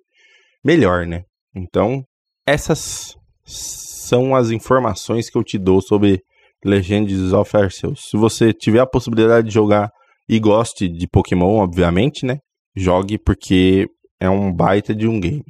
melhor, 0.64 1.07
né? 1.07 1.25
Então, 1.54 2.04
essas 2.47 3.16
são 3.45 4.37
as 4.37 4.50
informações 4.50 5.30
que 5.30 5.37
eu 5.37 5.42
te 5.42 5.59
dou 5.59 5.80
sobre 5.80 6.23
Legends 6.65 7.33
of 7.33 7.57
Arceus. 7.57 8.09
Se 8.11 8.17
você 8.17 8.53
tiver 8.53 8.81
a 8.81 8.87
possibilidade 8.87 9.49
de 9.49 9.55
jogar 9.55 9.91
e 10.29 10.38
goste 10.38 10.88
de 10.88 11.07
Pokémon, 11.07 11.57
obviamente, 11.57 12.27
né? 12.27 12.38
Jogue 12.77 13.19
porque 13.19 13.87
é 14.21 14.29
um 14.29 14.53
baita 14.53 14.95
de 14.95 15.07
um 15.07 15.19
game. 15.19 15.45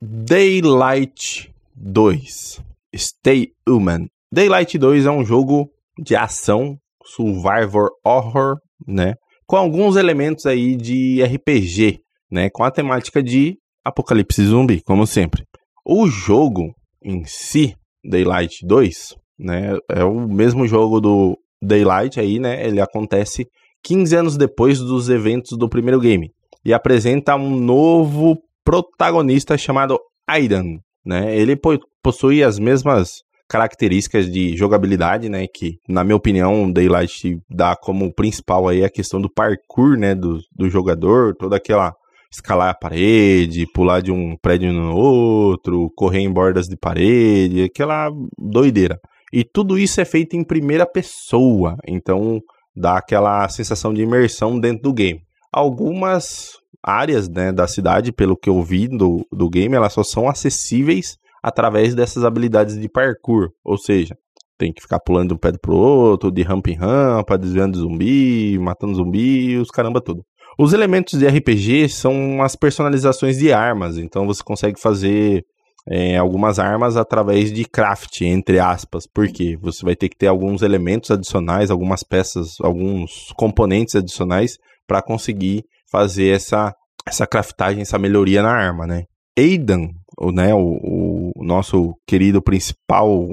Daylight 0.00 1.52
2 1.76 2.60
Stay 2.96 3.52
Human. 3.66 4.06
Daylight 4.32 4.78
2 4.78 5.06
é 5.06 5.10
um 5.10 5.24
jogo 5.24 5.70
de 5.98 6.16
ação, 6.16 6.76
survivor 7.04 7.90
horror, 8.04 8.56
né? 8.86 9.14
Com 9.46 9.56
alguns 9.56 9.96
elementos 9.96 10.46
aí 10.46 10.76
de 10.76 11.22
RPG, 11.22 12.00
né? 12.30 12.50
Com 12.50 12.64
a 12.64 12.70
temática 12.70 13.22
de 13.22 13.56
apocalipse 13.84 14.44
zumbi, 14.44 14.82
como 14.82 15.06
sempre. 15.06 15.44
O 15.84 16.06
jogo 16.08 16.74
em 17.02 17.24
si, 17.24 17.74
Daylight 18.04 18.66
2, 18.66 19.14
né? 19.38 19.76
É 19.90 20.04
o 20.04 20.28
mesmo 20.28 20.66
jogo 20.66 21.00
do 21.00 21.38
Daylight 21.62 22.18
aí, 22.20 22.38
né? 22.38 22.66
Ele 22.66 22.80
acontece 22.80 23.46
15 23.84 24.16
anos 24.16 24.36
depois 24.36 24.78
dos 24.78 25.08
eventos 25.08 25.56
do 25.56 25.68
primeiro 25.68 26.00
game 26.00 26.30
e 26.64 26.72
apresenta 26.72 27.34
um 27.36 27.58
novo 27.58 28.38
protagonista 28.64 29.58
chamado 29.58 29.98
Aidan, 30.26 30.78
né? 31.04 31.36
Ele 31.36 31.56
possui 32.02 32.42
as 32.42 32.58
mesmas 32.58 33.22
características 33.48 34.30
de 34.32 34.56
jogabilidade, 34.56 35.28
né, 35.28 35.46
que 35.46 35.76
na 35.86 36.02
minha 36.02 36.16
opinião 36.16 36.72
Daylight 36.72 37.38
dá 37.50 37.76
como 37.76 38.12
principal 38.14 38.66
aí 38.66 38.82
a 38.82 38.88
questão 38.88 39.20
do 39.20 39.30
parkour, 39.30 39.98
né, 39.98 40.14
do, 40.14 40.38
do 40.56 40.70
jogador, 40.70 41.34
toda 41.36 41.56
aquela 41.56 41.92
escalar 42.32 42.70
a 42.70 42.74
parede, 42.74 43.66
pular 43.72 44.00
de 44.00 44.10
um 44.10 44.36
prédio 44.36 44.72
no 44.72 44.96
outro, 44.96 45.90
correr 45.94 46.20
em 46.20 46.32
bordas 46.32 46.66
de 46.66 46.76
parede, 46.76 47.64
aquela 47.64 48.10
doideira. 48.38 48.98
E 49.32 49.44
tudo 49.44 49.78
isso 49.78 50.00
é 50.00 50.04
feito 50.04 50.36
em 50.36 50.44
primeira 50.44 50.86
pessoa, 50.86 51.76
então 51.86 52.40
dá 52.74 52.98
aquela 52.98 53.48
sensação 53.48 53.92
de 53.92 54.02
imersão 54.02 54.58
dentro 54.58 54.82
do 54.82 54.92
game. 54.92 55.20
Algumas 55.52 56.52
áreas 56.82 57.28
né, 57.28 57.52
da 57.52 57.66
cidade, 57.66 58.12
pelo 58.12 58.36
que 58.36 58.48
eu 58.48 58.62
vi 58.62 58.88
do, 58.88 59.26
do 59.30 59.48
game, 59.48 59.74
elas 59.74 59.92
só 59.92 60.02
são 60.02 60.28
acessíveis 60.28 61.16
através 61.42 61.94
dessas 61.94 62.24
habilidades 62.24 62.78
de 62.78 62.88
parkour. 62.88 63.50
Ou 63.64 63.76
seja, 63.76 64.16
tem 64.58 64.72
que 64.72 64.80
ficar 64.80 65.00
pulando 65.00 65.28
de 65.28 65.34
um 65.34 65.38
pé 65.38 65.52
pro 65.52 65.76
outro, 65.76 66.30
de 66.30 66.42
rampa 66.42 66.70
em 66.70 66.74
rampa, 66.74 67.36
desviando 67.36 67.78
zumbi, 67.78 68.58
matando 68.58 68.94
zumbi, 68.94 69.56
os 69.56 69.70
caramba 69.70 70.00
tudo. 70.00 70.24
Os 70.58 70.72
elementos 70.72 71.18
de 71.18 71.26
RPG 71.26 71.88
são 71.88 72.42
as 72.42 72.54
personalizações 72.54 73.38
de 73.38 73.52
armas, 73.52 73.96
então 73.96 74.26
você 74.26 74.42
consegue 74.42 74.80
fazer 74.80 75.44
é, 75.88 76.16
algumas 76.16 76.58
armas 76.58 76.96
através 76.96 77.52
de 77.52 77.64
craft, 77.64 78.20
entre 78.22 78.58
aspas, 78.58 79.06
porque 79.06 79.56
você 79.56 79.84
vai 79.84 79.96
ter 79.96 80.08
que 80.08 80.16
ter 80.16 80.28
alguns 80.28 80.62
elementos 80.62 81.10
adicionais, 81.10 81.70
algumas 81.70 82.02
peças, 82.02 82.56
alguns 82.60 83.32
componentes 83.36 83.96
adicionais 83.96 84.58
para 84.86 85.02
conseguir 85.02 85.64
fazer 85.90 86.28
essa, 86.28 86.74
essa 87.06 87.26
craftagem, 87.26 87.82
essa 87.82 87.98
melhoria 87.98 88.42
na 88.42 88.52
arma, 88.52 88.86
né? 88.86 89.04
Aidan, 89.36 89.88
o, 90.18 90.30
né, 90.30 90.54
o, 90.54 91.32
o 91.34 91.44
nosso 91.44 91.94
querido 92.06 92.42
principal 92.42 93.28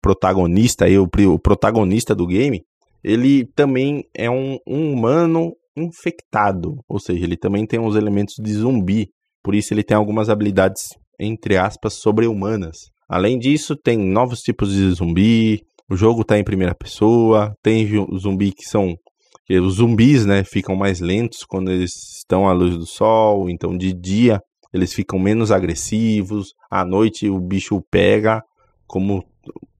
protagonista, 0.00 0.84
aí, 0.84 0.98
o, 0.98 1.08
o 1.32 1.38
protagonista 1.38 2.14
do 2.14 2.26
game, 2.26 2.62
ele 3.02 3.46
também 3.56 4.04
é 4.14 4.30
um, 4.30 4.58
um 4.66 4.92
humano 4.92 5.54
infectado, 5.78 6.76
ou 6.88 6.98
seja, 6.98 7.24
ele 7.24 7.36
também 7.36 7.66
tem 7.66 7.78
uns 7.80 7.96
elementos 7.96 8.34
de 8.38 8.52
zumbi, 8.52 9.08
por 9.42 9.54
isso 9.54 9.72
ele 9.72 9.82
tem 9.82 9.96
algumas 9.96 10.28
habilidades, 10.28 10.88
entre 11.18 11.56
aspas, 11.56 11.94
sobre-humanas. 11.94 12.76
Além 13.08 13.38
disso, 13.38 13.74
tem 13.76 13.96
novos 13.96 14.40
tipos 14.40 14.72
de 14.72 14.90
zumbi, 14.90 15.62
o 15.90 15.96
jogo 15.96 16.22
está 16.22 16.38
em 16.38 16.44
primeira 16.44 16.74
pessoa, 16.74 17.54
tem 17.62 17.88
zumbi 18.18 18.52
que 18.52 18.64
são 18.64 18.94
porque 19.48 19.60
os 19.60 19.76
zumbis, 19.76 20.26
né, 20.26 20.44
ficam 20.44 20.76
mais 20.76 21.00
lentos 21.00 21.42
quando 21.42 21.70
eles 21.70 22.18
estão 22.18 22.46
à 22.46 22.52
luz 22.52 22.76
do 22.76 22.84
sol, 22.84 23.48
então 23.48 23.74
de 23.74 23.94
dia 23.94 24.42
eles 24.74 24.92
ficam 24.92 25.18
menos 25.18 25.50
agressivos, 25.50 26.52
à 26.70 26.84
noite 26.84 27.30
o 27.30 27.40
bicho 27.40 27.82
pega, 27.90 28.42
como 28.86 29.24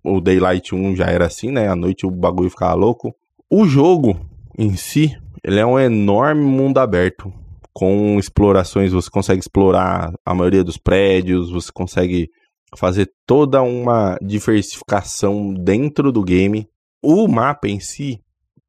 o 0.02 0.22
Daylight 0.22 0.74
1 0.74 0.96
já 0.96 1.04
era 1.08 1.26
assim, 1.26 1.50
né, 1.50 1.68
à 1.68 1.76
noite 1.76 2.06
o 2.06 2.10
bagulho 2.10 2.48
ficava 2.48 2.72
louco. 2.72 3.14
O 3.50 3.66
jogo 3.66 4.18
em 4.58 4.74
si, 4.74 5.14
ele 5.44 5.58
é 5.58 5.66
um 5.66 5.78
enorme 5.78 6.42
mundo 6.42 6.78
aberto, 6.78 7.32
com 7.72 8.18
explorações, 8.18 8.92
você 8.92 9.08
consegue 9.08 9.40
explorar 9.40 10.12
a 10.24 10.34
maioria 10.34 10.64
dos 10.64 10.76
prédios, 10.76 11.50
você 11.50 11.70
consegue 11.72 12.28
fazer 12.76 13.08
toda 13.24 13.62
uma 13.62 14.18
diversificação 14.20 15.54
dentro 15.54 16.10
do 16.10 16.22
game. 16.24 16.66
O 17.00 17.28
mapa 17.28 17.68
em 17.68 17.78
si, 17.78 18.18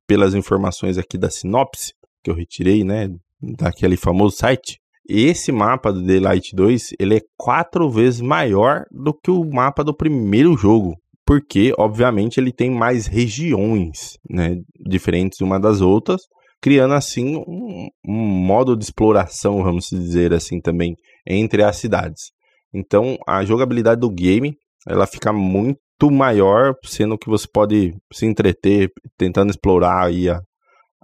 pelas 0.08 0.36
informações 0.36 0.98
aqui 0.98 1.18
da 1.18 1.30
sinopse, 1.30 1.94
que 2.24 2.30
eu 2.30 2.36
retirei, 2.36 2.84
né, 2.84 3.10
daquele 3.42 3.98
famoso 3.98 4.38
site, 4.38 4.80
esse 5.08 5.52
mapa 5.52 5.92
do 5.92 6.04
Daylight 6.04 6.56
2, 6.56 6.94
ele 7.00 7.18
é 7.18 7.22
quatro 7.36 7.90
vezes 7.90 8.22
maior 8.22 8.86
do 8.92 9.12
que 9.12 9.32
o 9.32 9.44
mapa 9.44 9.84
do 9.84 9.92
primeiro 9.92 10.56
jogo, 10.56 10.96
porque, 11.26 11.74
obviamente, 11.80 12.40
ele 12.40 12.52
tem 12.52 12.70
mais 12.70 13.08
regiões, 13.08 14.20
né, 14.30 14.62
diferentes 14.80 15.42
uma 15.42 15.60
das 15.60 15.82
outras, 15.82 16.22
criando, 16.62 16.94
assim, 16.94 17.38
um, 17.38 17.88
um 18.06 18.13
modo 18.16 18.75
de 18.75 18.84
exploração, 18.84 19.63
vamos 19.63 19.89
dizer 19.89 20.34
assim, 20.34 20.60
também, 20.60 20.96
entre 21.25 21.63
as 21.63 21.78
cidades. 21.78 22.32
Então, 22.74 23.18
a 23.28 23.44
jogabilidade 23.44 24.01
do 24.01 24.10
game, 24.10 24.56
ela 24.88 25.08
fica 25.08 25.34
muito 25.34 26.12
maior, 26.12 26.75
sendo 26.84 27.18
que 27.18 27.30
você 27.30 27.48
pode 27.51 27.94
se 28.13 28.25
entreter 28.25 28.92
tentando 29.18 29.50
explorar 29.50 30.06
aí 30.06 30.30
a, 30.30 30.42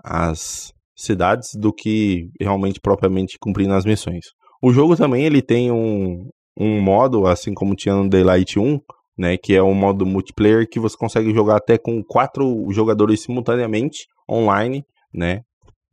as 0.04 0.72
cidades 0.96 1.50
do 1.56 1.74
que 1.74 2.30
realmente 2.40 2.80
propriamente 2.80 3.38
cumprindo 3.40 3.74
as 3.74 3.86
missões. 3.86 4.26
O 4.62 4.72
jogo 4.72 4.96
também 4.96 5.26
ele 5.26 5.42
tem 5.42 5.72
um, 5.72 6.30
um 6.58 6.82
modo, 6.82 7.28
assim 7.28 7.54
como 7.54 7.76
tinha 7.76 7.96
no 7.96 8.10
Daylight 8.10 8.58
1, 8.58 8.80
né, 9.18 9.38
que 9.38 9.54
é 9.56 9.64
um 9.64 9.74
modo 9.74 10.06
multiplayer 10.06 10.68
que 10.70 10.80
você 10.80 10.98
consegue 10.98 11.34
jogar 11.34 11.58
até 11.58 11.78
com 11.78 12.04
quatro 12.04 12.66
jogadores 12.72 13.22
simultaneamente 13.22 14.06
online, 14.30 14.84
né, 15.16 15.42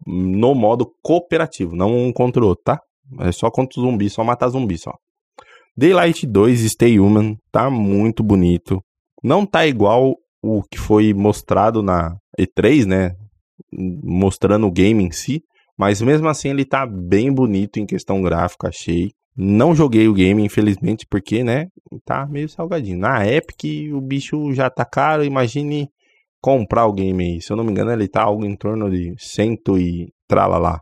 no 0.06 0.54
modo 0.54 0.90
cooperativo, 1.02 1.76
não 1.76 1.96
um 1.96 2.12
contra 2.12 2.42
o 2.42 2.48
outro, 2.48 2.64
tá? 2.64 2.80
É 3.20 3.32
só 3.32 3.50
contra 3.50 3.80
o 3.80 3.82
zumbi, 3.82 4.08
só 4.10 4.24
matar 4.24 4.48
zumbi 4.48 4.78
só. 4.78 4.92
Daylight 5.76 6.26
2 6.26 6.70
Stay 6.70 6.98
Human 6.98 7.36
tá 7.50 7.70
muito 7.70 8.22
bonito. 8.22 8.82
Não 9.22 9.46
tá 9.46 9.66
igual 9.66 10.14
o 10.42 10.62
que 10.62 10.78
foi 10.78 11.14
mostrado 11.14 11.82
na 11.82 12.16
E3, 12.38 12.84
né? 12.84 13.12
Mostrando 14.02 14.66
o 14.66 14.72
game 14.72 15.04
em 15.04 15.10
si, 15.10 15.40
mas 15.78 16.02
mesmo 16.02 16.28
assim 16.28 16.50
ele 16.50 16.64
tá 16.64 16.86
bem 16.86 17.32
bonito 17.32 17.78
em 17.78 17.86
questão 17.86 18.20
gráfica, 18.20 18.68
achei. 18.68 19.10
Não 19.34 19.74
joguei 19.74 20.08
o 20.08 20.12
game, 20.12 20.44
infelizmente, 20.44 21.06
porque, 21.08 21.42
né, 21.42 21.68
tá 22.04 22.26
meio 22.26 22.48
salgadinho. 22.50 22.98
Na 22.98 23.26
Epic 23.26 23.90
o 23.94 24.00
bicho 24.00 24.52
já 24.52 24.68
tá 24.68 24.84
caro, 24.84 25.24
imagine 25.24 25.88
comprar 26.42 26.86
o 26.86 26.92
game 26.92 27.24
aí. 27.24 27.40
Se 27.40 27.52
eu 27.52 27.56
não 27.56 27.64
me 27.64 27.70
engano, 27.70 27.92
ele 27.92 28.08
tá 28.08 28.22
algo 28.22 28.44
em 28.44 28.56
torno 28.56 28.90
de 28.90 29.14
cento 29.16 29.78
e 29.78 30.12
trala 30.26 30.58
lá. 30.58 30.80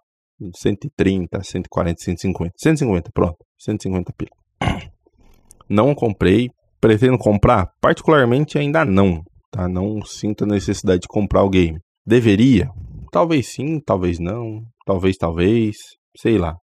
130, 0.56 1.42
140, 1.42 2.00
150. 2.00 2.52
150, 2.56 3.10
pronto. 3.12 3.36
150 3.58 4.12
pila. 4.16 4.30
Não 5.68 5.94
comprei. 5.94 6.48
Pretendo 6.80 7.18
comprar? 7.18 7.68
Particularmente 7.78 8.56
ainda 8.56 8.86
não. 8.86 9.22
Tá? 9.50 9.68
Não 9.68 10.02
sinto 10.02 10.44
a 10.44 10.46
necessidade 10.46 11.02
de 11.02 11.08
comprar 11.08 11.42
o 11.42 11.50
game. 11.50 11.78
Deveria? 12.06 12.70
Talvez 13.12 13.52
sim, 13.52 13.78
talvez 13.78 14.18
não. 14.18 14.62
Talvez, 14.86 15.18
talvez. 15.18 15.76
Sei 16.16 16.38
lá. 16.38 16.56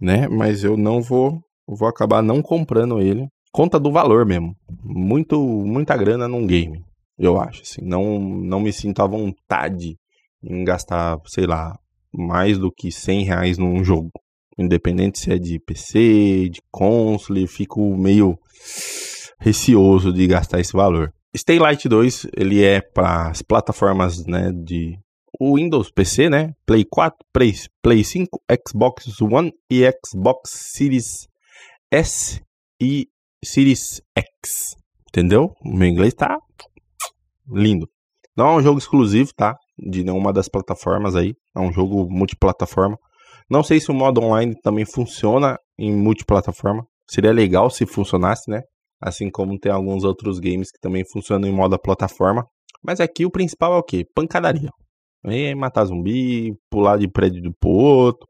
Né? 0.00 0.28
Mas 0.28 0.62
eu 0.62 0.76
não 0.76 1.02
vou. 1.02 1.40
Vou 1.66 1.88
acabar 1.88 2.22
não 2.22 2.40
comprando 2.40 3.00
ele. 3.00 3.26
Conta 3.52 3.80
do 3.80 3.90
valor 3.90 4.24
mesmo. 4.24 4.54
Muito, 4.84 5.40
muita 5.40 5.96
grana 5.96 6.28
num 6.28 6.46
game. 6.46 6.80
Eu 7.18 7.40
acho. 7.40 7.62
Assim. 7.62 7.82
Não, 7.82 8.18
não 8.20 8.60
me 8.60 8.72
sinto 8.72 9.02
à 9.02 9.06
vontade 9.06 9.98
em 10.42 10.64
gastar, 10.64 11.18
sei 11.26 11.46
lá, 11.46 11.78
mais 12.12 12.58
do 12.58 12.70
que 12.70 12.92
100 12.92 13.24
reais 13.24 13.58
num 13.58 13.82
jogo. 13.82 14.10
Independente 14.58 15.18
se 15.18 15.32
é 15.32 15.38
de 15.38 15.58
PC, 15.58 16.48
de 16.48 16.60
console, 16.70 17.46
fico 17.46 17.96
meio 17.96 18.38
receoso 19.38 20.12
de 20.12 20.26
gastar 20.26 20.60
esse 20.60 20.72
valor. 20.72 21.12
Stay 21.36 21.58
Light 21.58 21.88
2, 21.88 22.28
ele 22.36 22.64
é 22.64 22.80
para 22.80 23.28
as 23.28 23.42
plataformas, 23.42 24.26
né, 24.26 24.50
de 24.52 24.98
o 25.38 25.56
Windows 25.56 25.90
PC, 25.92 26.28
né, 26.28 26.54
Play 26.66 26.84
4, 26.84 27.18
Play, 27.32 27.54
Play 27.80 28.02
5, 28.02 28.42
Xbox 28.66 29.20
One 29.20 29.52
e 29.70 29.88
Xbox 30.04 30.50
Series 30.72 31.28
S 31.92 32.42
e 32.80 33.08
Series 33.44 34.02
X. 34.16 34.74
Entendeu? 35.08 35.54
O 35.64 35.76
meu 35.76 35.88
inglês 35.88 36.14
tá 36.14 36.38
lindo. 37.50 37.88
Não 38.36 38.48
é 38.48 38.56
um 38.56 38.62
jogo 38.62 38.78
exclusivo, 38.78 39.30
tá? 39.36 39.56
De 39.76 40.04
nenhuma 40.04 40.32
das 40.32 40.48
plataformas 40.48 41.16
aí. 41.16 41.34
É 41.56 41.60
um 41.60 41.72
jogo 41.72 42.08
multiplataforma. 42.08 42.96
Não 43.50 43.62
sei 43.62 43.80
se 43.80 43.90
o 43.90 43.94
modo 43.94 44.20
online 44.20 44.54
também 44.62 44.84
funciona 44.84 45.58
em 45.78 45.92
multiplataforma. 45.92 46.84
Seria 47.10 47.32
legal 47.32 47.70
se 47.70 47.86
funcionasse, 47.86 48.50
né? 48.50 48.60
Assim 49.00 49.30
como 49.30 49.58
tem 49.58 49.72
alguns 49.72 50.04
outros 50.04 50.38
games 50.38 50.70
que 50.70 50.78
também 50.80 51.04
funcionam 51.10 51.48
em 51.48 51.52
modo 51.52 51.78
plataforma. 51.78 52.44
Mas 52.82 53.00
aqui 53.00 53.24
o 53.24 53.30
principal 53.30 53.74
é 53.74 53.78
o 53.78 53.82
quê? 53.82 54.04
Pancadaria. 54.14 54.70
É 55.24 55.54
matar 55.54 55.84
zumbi, 55.86 56.52
pular 56.70 56.96
de 56.96 57.08
prédio 57.08 57.52
pro 57.58 57.70
outro. 57.70 58.26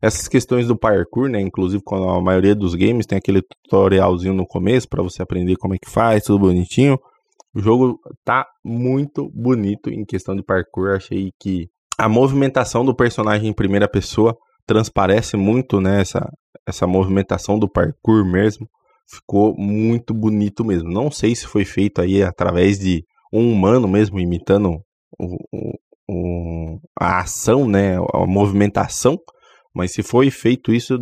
Essas 0.00 0.28
questões 0.28 0.66
do 0.66 0.76
parkour, 0.76 1.28
né? 1.28 1.40
Inclusive, 1.40 1.82
quando 1.84 2.08
a 2.08 2.20
maioria 2.20 2.54
dos 2.54 2.74
games 2.74 3.06
tem 3.06 3.18
aquele 3.18 3.42
tutorialzinho 3.42 4.34
no 4.34 4.46
começo 4.46 4.88
para 4.88 5.02
você 5.02 5.22
aprender 5.22 5.56
como 5.56 5.74
é 5.74 5.78
que 5.78 5.90
faz, 5.90 6.24
tudo 6.24 6.40
bonitinho. 6.40 6.98
O 7.54 7.60
jogo 7.60 7.98
tá 8.24 8.46
muito 8.64 9.30
bonito 9.30 9.90
em 9.90 10.04
questão 10.04 10.34
de 10.34 10.42
parkour. 10.42 10.90
Achei 10.90 11.30
que 11.38 11.68
a 11.98 12.08
movimentação 12.08 12.84
do 12.84 12.94
personagem 12.94 13.48
em 13.48 13.52
primeira 13.52 13.88
pessoa 13.88 14.36
transparece 14.66 15.36
muito, 15.36 15.80
né? 15.80 16.00
Essa, 16.00 16.86
movimentação 16.86 17.58
do 17.58 17.68
parkour 17.68 18.24
mesmo. 18.24 18.66
Ficou 19.10 19.54
muito 19.56 20.14
bonito 20.14 20.64
mesmo. 20.64 20.90
Não 20.90 21.10
sei 21.10 21.34
se 21.34 21.46
foi 21.46 21.64
feito 21.64 22.00
aí 22.00 22.22
através 22.22 22.78
de 22.78 23.04
um 23.32 23.52
humano 23.52 23.86
mesmo 23.86 24.18
imitando 24.18 24.80
o, 25.18 25.36
o, 25.52 25.78
o, 26.08 26.80
a 26.98 27.20
ação, 27.20 27.68
né? 27.68 27.96
A 27.96 28.26
movimentação. 28.26 29.18
Mas 29.74 29.92
se 29.92 30.02
foi 30.02 30.30
feito 30.30 30.72
isso, 30.72 30.98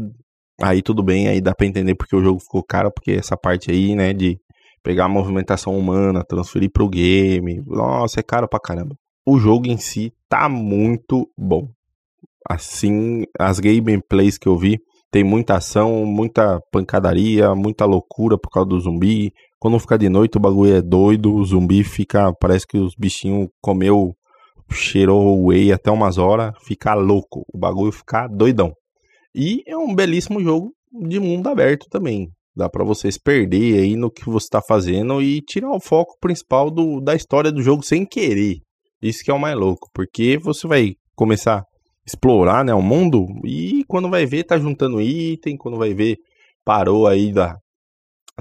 aí 0.60 0.82
tudo 0.82 1.02
bem, 1.02 1.28
aí 1.28 1.40
dá 1.40 1.54
pra 1.54 1.66
entender 1.66 1.94
porque 1.94 2.16
o 2.16 2.22
jogo 2.22 2.40
ficou 2.40 2.62
caro, 2.62 2.90
porque 2.92 3.12
essa 3.12 3.36
parte 3.36 3.70
aí, 3.70 3.94
né, 3.94 4.12
de 4.12 4.38
pegar 4.82 5.06
a 5.06 5.08
movimentação 5.08 5.76
humana, 5.78 6.24
transferir 6.24 6.70
pro 6.70 6.88
game, 6.88 7.62
nossa, 7.66 8.20
é 8.20 8.22
caro 8.22 8.48
pra 8.48 8.60
caramba. 8.60 8.96
O 9.26 9.38
jogo 9.38 9.66
em 9.66 9.76
si 9.76 10.12
tá 10.28 10.48
muito 10.48 11.28
bom. 11.36 11.68
Assim, 12.48 13.24
as 13.38 13.60
gameplays 13.60 14.38
que 14.38 14.48
eu 14.48 14.56
vi, 14.56 14.78
tem 15.10 15.24
muita 15.24 15.56
ação, 15.56 16.04
muita 16.06 16.60
pancadaria, 16.72 17.54
muita 17.54 17.84
loucura 17.84 18.38
por 18.38 18.50
causa 18.50 18.68
do 18.68 18.80
zumbi. 18.80 19.32
Quando 19.58 19.78
fica 19.78 19.98
de 19.98 20.08
noite, 20.08 20.38
o 20.38 20.40
bagulho 20.40 20.74
é 20.74 20.80
doido, 20.80 21.34
o 21.34 21.44
zumbi 21.44 21.84
fica, 21.84 22.32
parece 22.40 22.66
que 22.66 22.78
os 22.78 22.94
bichinhos 22.94 23.48
comeu, 23.60 24.14
cheirou 24.70 25.46
whey 25.46 25.72
até 25.72 25.90
umas 25.90 26.16
horas, 26.16 26.52
fica 26.64 26.94
louco, 26.94 27.44
o 27.52 27.58
bagulho 27.58 27.92
fica 27.92 28.26
doidão. 28.28 28.72
E 29.34 29.62
é 29.66 29.76
um 29.76 29.94
belíssimo 29.94 30.40
jogo 30.40 30.72
de 30.92 31.20
mundo 31.20 31.48
aberto 31.48 31.88
também. 31.90 32.30
Dá 32.54 32.68
para 32.68 32.84
vocês 32.84 33.16
perder 33.16 33.78
aí 33.80 33.96
no 33.96 34.10
que 34.10 34.24
você 34.24 34.46
está 34.46 34.60
fazendo 34.60 35.22
e 35.22 35.40
tirar 35.40 35.70
o 35.70 35.80
foco 35.80 36.16
principal 36.20 36.70
do, 36.70 37.00
da 37.00 37.14
história 37.14 37.52
do 37.52 37.62
jogo 37.62 37.82
sem 37.82 38.04
querer. 38.04 38.58
Isso 39.00 39.24
que 39.24 39.30
é 39.30 39.34
o 39.34 39.38
mais 39.38 39.56
louco, 39.56 39.88
porque 39.94 40.36
você 40.38 40.66
vai 40.66 40.94
começar 41.14 41.64
explorar, 42.06 42.64
né, 42.64 42.74
o 42.74 42.82
mundo 42.82 43.26
e 43.44 43.84
quando 43.86 44.10
vai 44.10 44.26
ver 44.26 44.44
tá 44.44 44.58
juntando 44.58 45.00
item, 45.00 45.56
quando 45.56 45.78
vai 45.78 45.94
ver 45.94 46.16
parou 46.64 47.06
aí 47.06 47.32
da 47.32 47.56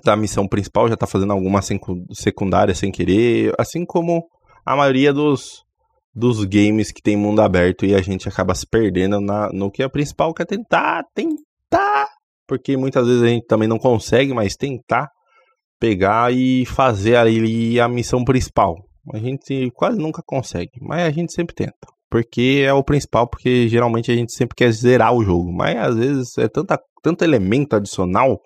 da 0.03 0.15
missão 0.15 0.47
principal, 0.47 0.87
já 0.87 0.95
tá 0.95 1.05
fazendo 1.05 1.33
alguma 1.33 1.59
secundária 2.13 2.73
sem 2.73 2.89
querer, 2.89 3.53
assim 3.59 3.85
como 3.85 4.23
a 4.65 4.75
maioria 4.75 5.13
dos 5.13 5.63
dos 6.15 6.43
games 6.45 6.91
que 6.91 7.01
tem 7.01 7.15
mundo 7.15 7.41
aberto 7.41 7.85
e 7.85 7.93
a 7.93 8.01
gente 8.01 8.27
acaba 8.27 8.55
se 8.55 8.65
perdendo 8.65 9.19
na, 9.19 9.49
no 9.53 9.69
que 9.69 9.83
é 9.83 9.89
principal, 9.89 10.33
que 10.33 10.41
é 10.41 10.45
tentar, 10.45 11.03
tentar, 11.13 12.07
porque 12.49 12.75
muitas 12.75 13.07
vezes 13.07 13.23
a 13.23 13.27
gente 13.27 13.45
também 13.45 13.67
não 13.67 13.77
consegue, 13.77 14.33
mas 14.33 14.57
tentar 14.57 15.07
pegar 15.79 16.33
e 16.33 16.65
fazer 16.65 17.15
ali 17.15 17.79
a 17.79 17.87
missão 17.87 18.25
principal. 18.25 18.75
A 19.13 19.19
gente 19.19 19.71
quase 19.75 19.97
nunca 19.97 20.21
consegue, 20.25 20.71
mas 20.81 21.03
a 21.03 21.11
gente 21.11 21.31
sempre 21.31 21.55
tenta 21.55 21.87
porque 22.09 22.63
é 22.65 22.73
o 22.73 22.83
principal, 22.83 23.27
porque 23.27 23.69
geralmente 23.69 24.11
a 24.11 24.15
gente 24.15 24.33
sempre 24.33 24.55
quer 24.55 24.71
zerar 24.71 25.13
o 25.13 25.23
jogo, 25.23 25.51
mas 25.53 25.77
às 25.77 25.95
vezes 25.95 26.37
é 26.37 26.47
tanta, 26.47 26.79
tanto 27.03 27.23
elemento 27.23 27.75
adicional 27.75 28.41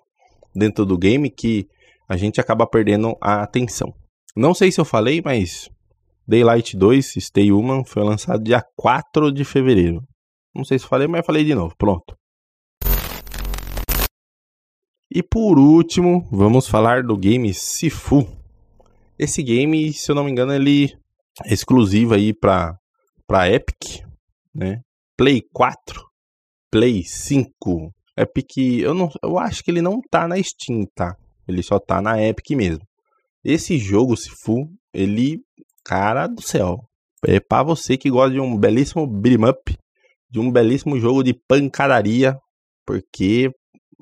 dentro 0.54 0.84
do 0.84 0.98
game 0.98 1.30
que 1.30 1.66
a 2.08 2.16
gente 2.16 2.40
acaba 2.40 2.66
perdendo 2.66 3.16
a 3.20 3.42
atenção. 3.42 3.92
Não 4.36 4.52
sei 4.52 4.70
se 4.70 4.80
eu 4.80 4.84
falei, 4.84 5.22
mas 5.24 5.70
Daylight 6.28 6.76
2 6.76 7.14
Stay 7.18 7.50
Human 7.50 7.84
foi 7.86 8.04
lançado 8.04 8.44
dia 8.44 8.62
4 8.76 9.32
de 9.32 9.44
fevereiro. 9.44 10.02
Não 10.54 10.64
sei 10.64 10.78
se 10.78 10.86
falei, 10.86 11.08
mas 11.08 11.24
falei 11.24 11.44
de 11.44 11.54
novo. 11.54 11.74
Pronto. 11.78 12.14
E 15.14 15.22
por 15.22 15.60
último, 15.60 16.26
vamos 16.28 16.66
falar 16.66 17.04
do 17.04 17.16
game 17.16 17.54
Sifu. 17.54 18.26
Esse 19.16 19.44
game, 19.44 19.92
se 19.92 20.10
eu 20.10 20.14
não 20.16 20.24
me 20.24 20.30
engano, 20.32 20.52
ele 20.52 20.92
é 21.44 21.54
exclusivo 21.54 22.14
aí 22.14 22.34
para 22.34 22.76
para 23.24 23.48
Epic, 23.48 24.02
né? 24.52 24.80
Play 25.16 25.40
4, 25.52 26.04
Play 26.68 27.04
5. 27.04 27.92
Epic, 28.16 28.56
eu 28.82 28.92
não, 28.92 29.08
eu 29.22 29.38
acho 29.38 29.62
que 29.62 29.70
ele 29.70 29.80
não 29.80 30.00
tá 30.10 30.26
na 30.26 30.42
Steam, 30.42 30.84
tá? 30.92 31.16
Ele 31.46 31.62
só 31.62 31.78
tá 31.78 32.02
na 32.02 32.20
Epic 32.20 32.50
mesmo. 32.50 32.84
Esse 33.44 33.78
jogo, 33.78 34.16
Sifu, 34.16 34.68
ele, 34.92 35.40
cara 35.84 36.26
do 36.26 36.42
céu, 36.42 36.80
é 37.24 37.38
para 37.38 37.62
você 37.62 37.96
que 37.96 38.10
gosta 38.10 38.32
de 38.32 38.40
um 38.40 38.58
belíssimo 38.58 39.06
beat'em 39.06 39.48
up, 39.48 39.78
de 40.28 40.40
um 40.40 40.50
belíssimo 40.50 40.98
jogo 40.98 41.22
de 41.22 41.34
pancadaria, 41.46 42.36
porque 42.84 43.52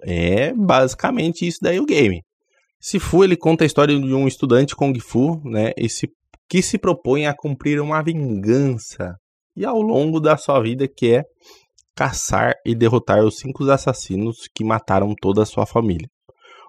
é 0.02 0.52
basicamente 0.52 1.46
isso 1.46 1.58
daí 1.62 1.80
o 1.80 1.86
game. 1.86 2.22
Sifu 2.80 3.22
ele 3.22 3.36
conta 3.36 3.64
a 3.64 3.66
história 3.66 3.98
de 3.98 4.14
um 4.14 4.26
estudante 4.26 4.74
Kung 4.74 4.98
Fu, 4.98 5.40
né? 5.44 5.72
Esse 5.76 6.08
que 6.48 6.60
se 6.60 6.78
propõe 6.78 7.26
a 7.26 7.34
cumprir 7.34 7.80
uma 7.80 8.02
vingança 8.02 9.16
e 9.56 9.64
ao 9.64 9.80
longo 9.80 10.20
da 10.20 10.36
sua 10.36 10.60
vida 10.60 10.86
que 10.88 11.14
é 11.14 11.24
caçar 11.94 12.54
e 12.66 12.74
derrotar 12.74 13.24
os 13.24 13.38
cinco 13.38 13.62
assassinos 13.70 14.48
que 14.54 14.64
mataram 14.64 15.14
toda 15.20 15.42
a 15.42 15.46
sua 15.46 15.64
família. 15.64 16.08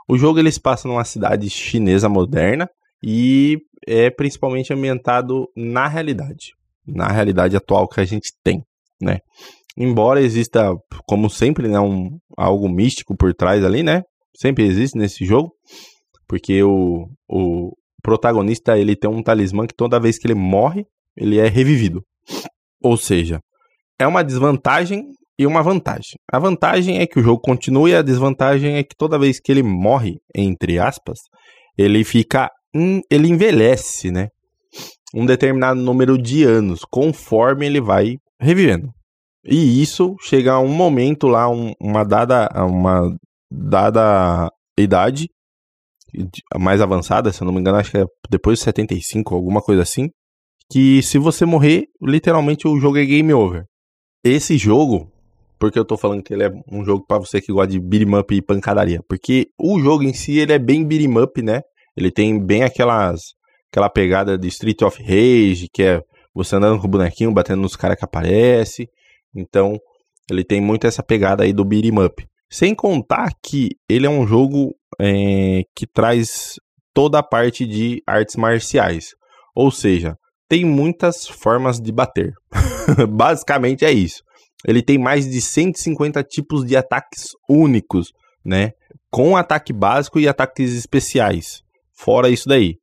O 0.08 0.18
jogo 0.18 0.40
ele 0.40 0.52
se 0.52 0.62
passa 0.62 0.88
numa 0.88 1.04
cidade 1.04 1.50
chinesa 1.50 2.10
moderna 2.10 2.70
e 3.02 3.58
é 3.88 4.10
principalmente 4.10 4.74
ambientado 4.74 5.48
na 5.56 5.88
realidade, 5.88 6.54
na 6.86 7.08
realidade 7.08 7.56
atual 7.56 7.88
que 7.88 8.00
a 8.00 8.06
gente 8.06 8.32
tem, 8.44 8.64
né? 9.02 9.20
Embora 9.78 10.22
exista, 10.22 10.72
como 11.08 11.30
sempre, 11.30 11.68
né, 11.68 11.80
um, 11.80 12.18
algo 12.38 12.70
místico 12.70 13.16
por 13.18 13.34
trás 13.34 13.64
ali, 13.64 13.82
né? 13.82 14.04
Sempre 14.36 14.66
existe 14.66 14.98
nesse 14.98 15.26
jogo, 15.26 15.52
porque 16.28 16.62
o, 16.64 17.08
o, 17.28 17.72
protagonista 18.04 18.78
ele 18.78 18.96
tem 18.96 19.10
um 19.10 19.24
talismã 19.24 19.66
que 19.66 19.76
toda 19.76 20.00
vez 20.00 20.20
que 20.20 20.28
ele 20.28 20.36
morre, 20.36 20.86
ele 21.16 21.40
é 21.40 21.48
revivido. 21.48 22.04
Ou 22.84 22.98
seja, 22.98 23.40
é 23.98 24.06
uma 24.06 24.24
desvantagem 24.24 25.06
e 25.40 25.48
uma 25.48 25.64
vantagem. 25.64 26.20
A 26.32 26.38
vantagem 26.38 27.00
é 27.00 27.08
que 27.08 27.20
o 27.20 27.24
jogo 27.24 27.40
continua 27.40 27.90
e 27.90 27.96
a 27.96 28.02
desvantagem 28.02 28.76
é 28.76 28.84
que 28.84 28.96
toda 28.96 29.18
vez 29.18 29.40
que 29.40 29.52
ele 29.52 29.64
morre, 29.64 30.18
entre 30.36 30.78
aspas, 30.78 31.20
ele 31.78 32.04
fica. 32.04 32.52
ele 33.10 33.30
envelhece, 33.30 34.12
né? 34.12 34.28
Um 35.16 35.26
determinado 35.26 35.80
número 35.80 36.18
de 36.18 36.44
anos, 36.44 36.82
conforme 36.90 37.66
ele 37.66 37.80
vai 37.80 38.18
revivendo. 38.40 38.90
E 39.46 39.82
isso 39.82 40.16
chega 40.22 40.54
a 40.54 40.60
um 40.60 40.70
momento 40.70 41.28
lá, 41.28 41.50
um, 41.50 41.74
uma 41.82 42.04
dada. 42.04 42.50
Uma 42.56 43.16
dada 43.52 44.50
idade 44.80 45.30
mais 46.60 46.82
avançada, 46.82 47.32
se 47.32 47.42
eu 47.42 47.46
não 47.46 47.54
me 47.54 47.60
engano, 47.60 47.78
acho 47.78 47.92
que 47.92 47.98
é 47.98 48.06
depois 48.30 48.60
de 48.60 48.66
75, 48.66 49.34
alguma 49.34 49.62
coisa 49.62 49.82
assim, 49.82 50.10
que 50.72 51.02
se 51.02 51.18
você 51.18 51.46
morrer, 51.46 51.86
literalmente 52.02 52.68
o 52.68 52.80
jogo 52.80 52.98
é 52.98 53.06
game 53.06 53.34
over. 53.34 53.64
Esse 54.24 54.58
jogo, 54.58 55.12
porque 55.60 55.78
eu 55.78 55.86
tô 55.86 55.98
falando 55.98 56.24
que 56.24 56.34
ele 56.34 56.44
é 56.44 56.52
um 56.72 56.86
jogo 56.86 57.06
para 57.08 57.20
você 57.20 57.42
que 57.42 57.52
gosta 57.52 57.72
de 57.72 57.80
beat'em 57.80 58.16
up 58.16 58.34
e 58.34 58.42
pancadaria, 58.42 59.00
porque 59.08 59.48
o 59.60 59.80
jogo 59.80 60.04
em 60.04 60.14
si 60.14 60.38
ele 60.38 60.54
é 60.54 60.60
bem 60.60 60.86
beat'em 60.86 61.18
up, 61.18 61.42
né? 61.42 61.62
Ele 61.98 62.12
tem 62.12 62.40
bem 62.44 62.64
aquelas 62.64 63.22
aquela 63.72 63.90
pegada 63.90 64.38
de 64.38 64.48
Street 64.48 64.82
of 64.84 65.02
Rage, 65.02 65.68
que 65.74 65.82
é 65.82 66.02
você 66.34 66.56
andando 66.56 66.80
com 66.80 66.88
o 66.88 66.90
bonequinho, 66.90 67.34
batendo 67.34 67.62
nos 67.62 67.76
caras 67.76 67.98
que 67.98 68.06
aparece. 68.06 68.88
Então, 69.36 69.78
ele 70.30 70.44
tem 70.44 70.62
muito 70.62 70.88
essa 70.88 71.04
pegada 71.04 71.44
aí 71.44 71.54
do 71.54 71.66
beat'em 71.66 72.04
up. 72.04 72.26
Sem 72.50 72.76
contar 72.76 73.32
que 73.42 73.70
ele 73.90 74.06
é 74.06 74.10
um 74.10 74.28
jogo 74.28 74.76
é, 75.00 75.64
que 75.76 75.88
traz 75.88 76.54
toda 76.94 77.20
a 77.20 77.24
parte 77.24 77.66
de 77.66 78.02
artes 78.06 78.36
marciais. 78.36 79.16
Ou 79.56 79.72
seja, 79.72 80.16
tem 80.48 80.64
muitas 80.64 81.28
formas 81.28 81.80
de 81.80 81.92
bater. 81.92 82.34
Basicamente 83.10 83.84
é 83.86 83.92
isso. 83.92 84.22
Ele 84.66 84.82
tem 84.82 84.98
mais 84.98 85.30
de 85.30 85.42
150 85.42 86.24
tipos 86.24 86.66
de 86.66 86.78
ataques 86.78 87.30
únicos, 87.50 88.12
né? 88.46 88.72
Com 89.12 89.36
ataque 89.36 89.74
básico 89.74 90.20
e 90.20 90.28
ataques 90.28 90.74
especiais. 90.74 91.62
Fora 91.94 92.30
isso 92.30 92.48
daí. 92.48 92.76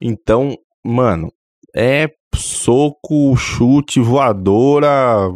Então, 0.00 0.56
mano, 0.84 1.30
é 1.74 2.08
soco, 2.34 3.36
chute, 3.36 4.00
voadora, 4.00 5.28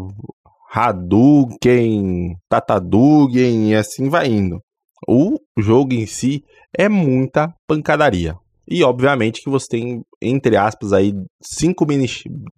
Hadouken, 0.74 2.35
Tatadugen 2.48 3.70
e 3.70 3.74
assim 3.74 4.08
vai 4.08 4.28
indo. 4.28 4.58
O 5.06 5.37
jogo 5.58 5.92
em 5.92 6.06
si 6.06 6.42
é 6.76 6.88
muita 6.88 7.52
pancadaria. 7.68 8.35
E 8.66 8.82
obviamente 8.82 9.42
que 9.42 9.50
você 9.50 9.66
tem, 9.68 10.02
entre 10.22 10.56
aspas, 10.56 10.94
aí 10.94 11.12
cinco, 11.42 11.85
mini, 11.87 12.06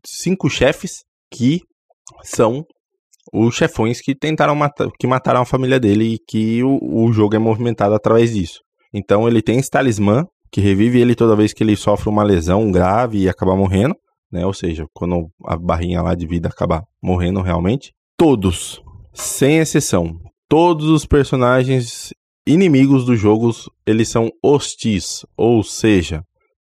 cinco 0.06 0.48
chefes 0.48 1.02
que 1.28 1.60
são 2.22 2.64
os 3.32 3.56
chefões 3.56 4.00
que 4.00 4.14
tentaram 4.14 4.54
matar, 4.54 4.88
que 4.96 5.08
mataram 5.08 5.40
a 5.40 5.46
família 5.46 5.80
dele 5.80 6.14
e 6.14 6.18
que 6.18 6.62
o, 6.62 6.78
o 6.80 7.12
jogo 7.12 7.34
é 7.34 7.38
movimentado 7.38 7.94
através 7.94 8.32
disso. 8.32 8.60
Então 8.92 9.26
ele 9.26 9.42
tem 9.42 9.58
esse 9.58 9.70
talismã 9.70 10.24
que 10.52 10.60
revive 10.60 11.00
ele 11.00 11.16
toda 11.16 11.34
vez 11.34 11.52
que 11.52 11.64
ele 11.64 11.74
sofre 11.74 12.08
uma 12.08 12.22
lesão 12.22 12.70
grave 12.70 13.18
e 13.18 13.28
acaba 13.28 13.56
morrendo, 13.56 13.96
né? 14.30 14.46
Ou 14.46 14.52
seja, 14.52 14.86
quando 14.94 15.28
a 15.46 15.56
barrinha 15.56 16.00
lá 16.00 16.14
de 16.14 16.28
vida 16.28 16.48
acaba 16.48 16.84
morrendo 17.02 17.40
realmente 17.40 17.92
todos, 18.16 18.82
sem 19.12 19.58
exceção, 19.58 20.18
todos 20.48 20.88
os 20.88 21.06
personagens 21.06 22.12
inimigos 22.46 23.04
dos 23.04 23.18
jogos, 23.18 23.68
eles 23.86 24.08
são 24.08 24.30
hostis, 24.42 25.24
ou 25.36 25.62
seja, 25.62 26.22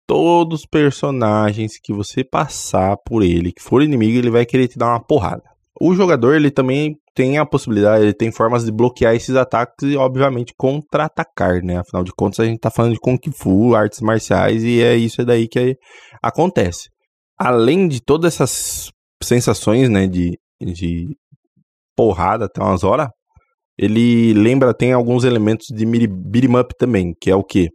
todos 0.07 0.61
os 0.61 0.65
personagens 0.65 1.79
que 1.79 1.93
você 1.93 2.23
passar 2.23 2.97
por 3.05 3.23
ele, 3.23 3.51
que 3.51 3.61
for 3.61 3.83
inimigo, 3.83 4.17
ele 4.17 4.31
vai 4.31 4.45
querer 4.45 4.67
te 4.67 4.77
dar 4.77 4.87
uma 4.87 5.03
porrada. 5.03 5.43
O 5.79 5.93
jogador, 5.93 6.35
ele 6.35 6.51
também 6.51 6.97
tem 7.15 7.37
a 7.37 7.45
possibilidade, 7.45 8.03
ele 8.03 8.13
tem 8.13 8.31
formas 8.31 8.65
de 8.65 8.71
bloquear 8.71 9.15
esses 9.15 9.35
ataques 9.35 9.87
e, 9.87 9.95
obviamente, 9.95 10.53
contra-atacar, 10.57 11.63
né? 11.63 11.77
Afinal 11.77 12.03
de 12.03 12.11
contas, 12.11 12.39
a 12.39 12.45
gente 12.45 12.59
tá 12.59 12.69
falando 12.69 12.93
de 12.93 12.99
Kung 12.99 13.19
Fu, 13.33 13.75
artes 13.75 14.01
marciais, 14.01 14.63
e 14.63 14.81
é 14.81 14.95
isso 14.95 15.23
daí 15.23 15.47
que 15.47 15.77
acontece. 16.21 16.89
Além 17.37 17.87
de 17.87 18.01
todas 18.01 18.33
essas 18.33 18.91
sensações, 19.23 19.89
né, 19.89 20.07
de, 20.07 20.37
de 20.61 21.15
porrada 21.99 22.45
até 22.45 22.63
umas 22.63 22.85
horas, 22.85 23.09
ele 23.77 24.31
lembra, 24.31 24.73
tem 24.73 24.93
alguns 24.93 25.25
elementos 25.25 25.67
de 25.67 25.85
beat'em 25.85 26.57
up 26.57 26.73
também, 26.79 27.13
que 27.19 27.29
é 27.29 27.35
o 27.35 27.43
que? 27.43 27.67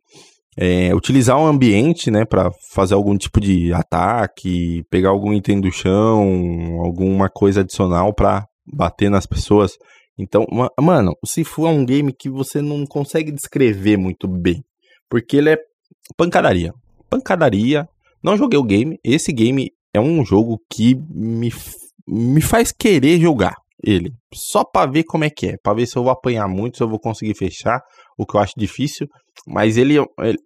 É, 0.57 0.95
utilizar 0.95 1.39
um 1.39 1.45
ambiente, 1.45 2.11
né, 2.11 2.25
para 2.25 2.51
fazer 2.73 2.95
algum 2.95 3.19
tipo 3.19 3.39
de 3.39 3.71
ataque, 3.75 4.83
pegar 4.89 5.11
algum 5.11 5.35
item 5.35 5.61
do 5.61 5.71
chão, 5.71 6.81
alguma 6.83 7.29
coisa 7.29 7.61
adicional 7.61 8.15
para 8.15 8.47
bater 8.67 9.11
nas 9.11 9.27
pessoas. 9.27 9.73
Então, 10.19 10.47
mano, 10.81 11.13
o 11.23 11.27
Sifu 11.27 11.67
é 11.67 11.71
um 11.71 11.85
game 11.85 12.11
que 12.11 12.31
você 12.31 12.63
não 12.63 12.87
consegue 12.87 13.31
descrever 13.31 13.99
muito 13.99 14.27
bem, 14.27 14.65
porque 15.11 15.37
ele 15.37 15.51
é 15.51 15.59
pancadaria. 16.17 16.73
Pancadaria. 17.11 17.87
Não 18.23 18.39
joguei 18.39 18.59
o 18.59 18.65
game. 18.65 18.99
Esse 19.05 19.33
game 19.33 19.71
é 19.93 20.01
um 20.01 20.25
jogo 20.25 20.59
que 20.73 20.95
me, 21.11 21.53
me 22.09 22.41
faz 22.41 22.73
querer 22.73 23.21
jogar 23.21 23.63
ele. 23.85 24.12
Só 24.33 24.64
para 24.64 24.90
ver 24.90 25.05
como 25.05 25.25
é 25.25 25.31
que 25.31 25.49
é, 25.49 25.57
para 25.62 25.75
ver 25.75 25.87
se 25.87 25.97
eu 25.97 26.03
vou 26.03 26.12
apanhar 26.12 26.49
muito, 26.49 26.77
se 26.77 26.83
eu 26.83 26.88
vou 26.88 26.99
conseguir 26.99 27.35
fechar, 27.35 27.81
o 28.18 28.27
que 28.27 28.37
eu 28.37 28.40
acho 28.40 28.53
difícil. 28.57 29.07
Mas 29.47 29.77
ele, 29.77 29.97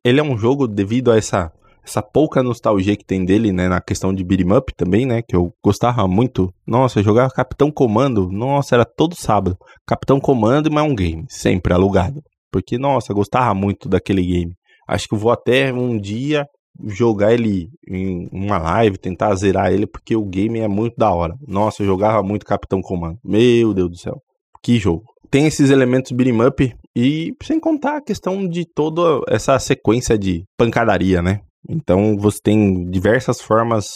ele 0.05 0.21
é 0.21 0.23
um 0.23 0.37
jogo 0.37 0.67
devido 0.67 1.11
a 1.11 1.17
essa 1.17 1.53
essa 1.89 2.03
pouca 2.03 2.43
nostalgia 2.43 2.95
que 2.97 3.05
tem 3.05 3.25
dele, 3.25 3.51
né, 3.51 3.67
na 3.67 3.81
questão 3.81 4.13
de 4.13 4.23
beat'em 4.23 4.53
up 4.53 4.73
também, 4.77 5.07
né, 5.07 5.23
que 5.23 5.35
eu 5.35 5.51
gostava 5.65 6.07
muito. 6.07 6.53
Nossa, 6.67 6.99
eu 6.99 7.03
jogava 7.05 7.31
Capitão 7.31 7.71
Comando, 7.71 8.29
nossa, 8.31 8.75
era 8.75 8.85
todo 8.85 9.17
sábado. 9.17 9.57
Capitão 9.87 10.21
Comando 10.21 10.69
e 10.69 10.79
um 10.79 10.95
game, 10.95 11.25
sempre 11.31 11.73
alugado. 11.73 12.21
Porque, 12.53 12.79
nossa, 12.79 13.15
gostava 13.15 13.55
muito 13.55 13.89
daquele 13.89 14.23
game. 14.23 14.53
Acho 14.87 15.09
que 15.09 15.17
vou 15.17 15.33
até 15.33 15.73
um 15.73 15.99
dia 15.99 16.47
jogar 16.87 17.33
ele 17.33 17.69
em 17.89 18.29
uma 18.33 18.59
live, 18.59 18.99
tentar 18.99 19.35
zerar 19.35 19.73
ele, 19.73 19.87
porque 19.87 20.15
o 20.15 20.25
game 20.25 20.59
é 20.61 20.69
muito 20.69 20.95
da 20.97 21.13
hora. 21.13 21.35
Nossa, 21.47 21.83
eu 21.83 21.87
jogava 21.87 22.23
muito 22.23 22.47
Capitão 22.47 22.81
Comando. 22.81 23.19
Meu 23.25 23.75
Deus 23.75 23.91
do 23.91 23.97
céu. 23.99 24.23
Que 24.63 24.79
jogo. 24.79 25.05
Tem 25.31 25.47
esses 25.47 25.71
elementos 25.71 26.13
beat'em 26.13 26.47
up 26.47 26.75
e 26.97 27.35
sem 27.43 27.61
contar 27.61 27.97
a 27.99 28.03
questão 28.03 28.49
de 28.49 28.65
toda 28.65 29.23
essa 29.29 29.59
sequência 29.59 30.17
de 30.19 30.45
pancadaria, 30.57 31.21
né? 31.21 31.41
Então 31.69 32.17
você 32.17 32.39
tem 32.43 32.89
diversas 32.89 33.41
formas 33.41 33.91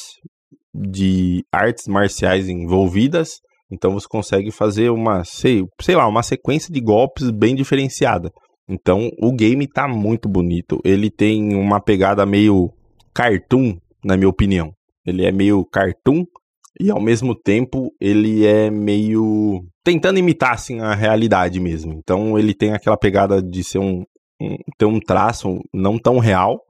de 0.75 1.45
artes 1.53 1.87
marciais 1.87 2.49
envolvidas. 2.49 3.41
Então 3.71 3.95
você 3.95 4.07
consegue 4.07 4.51
fazer 4.51 4.91
uma, 4.91 5.25
sei, 5.25 5.65
sei 5.81 5.97
lá, 5.97 6.07
uma 6.07 6.23
sequência 6.23 6.73
de 6.73 6.81
golpes 6.81 7.31
bem 7.31 7.55
diferenciada. 7.55 8.31
Então, 8.69 9.11
o 9.21 9.33
game 9.33 9.67
tá 9.67 9.89
muito 9.89 10.29
bonito. 10.29 10.81
Ele 10.85 11.11
tem 11.11 11.55
uma 11.55 11.81
pegada 11.81 12.25
meio 12.25 12.71
cartoon, 13.15 13.77
na 14.05 14.17
minha 14.17 14.29
opinião. 14.29 14.73
Ele 15.05 15.25
é 15.25 15.33
meio 15.33 15.65
cartoon 15.65 16.25
e 16.81 16.91
ao 16.91 17.01
mesmo 17.01 17.35
tempo 17.35 17.93
ele 18.01 18.47
é 18.47 18.71
meio 18.71 19.65
tentando 19.85 20.19
imitar 20.19 20.53
assim 20.53 20.81
a 20.81 20.95
realidade 20.95 21.61
mesmo. 21.61 21.93
Então, 21.93 22.39
ele 22.39 22.55
tem 22.55 22.73
aquela 22.73 22.97
pegada 22.97 23.43
de 23.43 23.65
ser 23.65 23.79
um, 23.79 24.05
um 24.41 24.57
ter 24.79 24.87
um 24.87 25.01
traço 25.01 25.61
não 25.73 25.99
tão 25.99 26.19
real, 26.19 26.61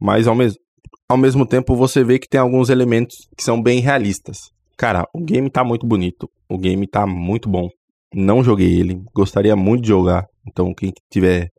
mas 0.00 0.26
ao 0.26 0.34
mesmo 0.34 0.60
ao 1.08 1.16
mesmo 1.16 1.46
tempo 1.46 1.74
você 1.74 2.04
vê 2.04 2.18
que 2.18 2.28
tem 2.28 2.38
alguns 2.40 2.68
elementos 2.68 3.28
que 3.34 3.42
são 3.42 3.60
bem 3.60 3.80
realistas. 3.80 4.50
Cara, 4.76 5.08
o 5.12 5.24
game 5.24 5.48
tá 5.50 5.64
muito 5.64 5.86
bonito, 5.86 6.30
o 6.48 6.58
game 6.58 6.86
tá 6.86 7.06
muito 7.06 7.48
bom. 7.48 7.68
Não 8.14 8.42
joguei 8.42 8.80
ele, 8.80 9.02
gostaria 9.14 9.54
muito 9.54 9.82
de 9.82 9.88
jogar. 9.88 10.26
Então, 10.46 10.72
quem 10.74 10.92
tiver 11.10 11.50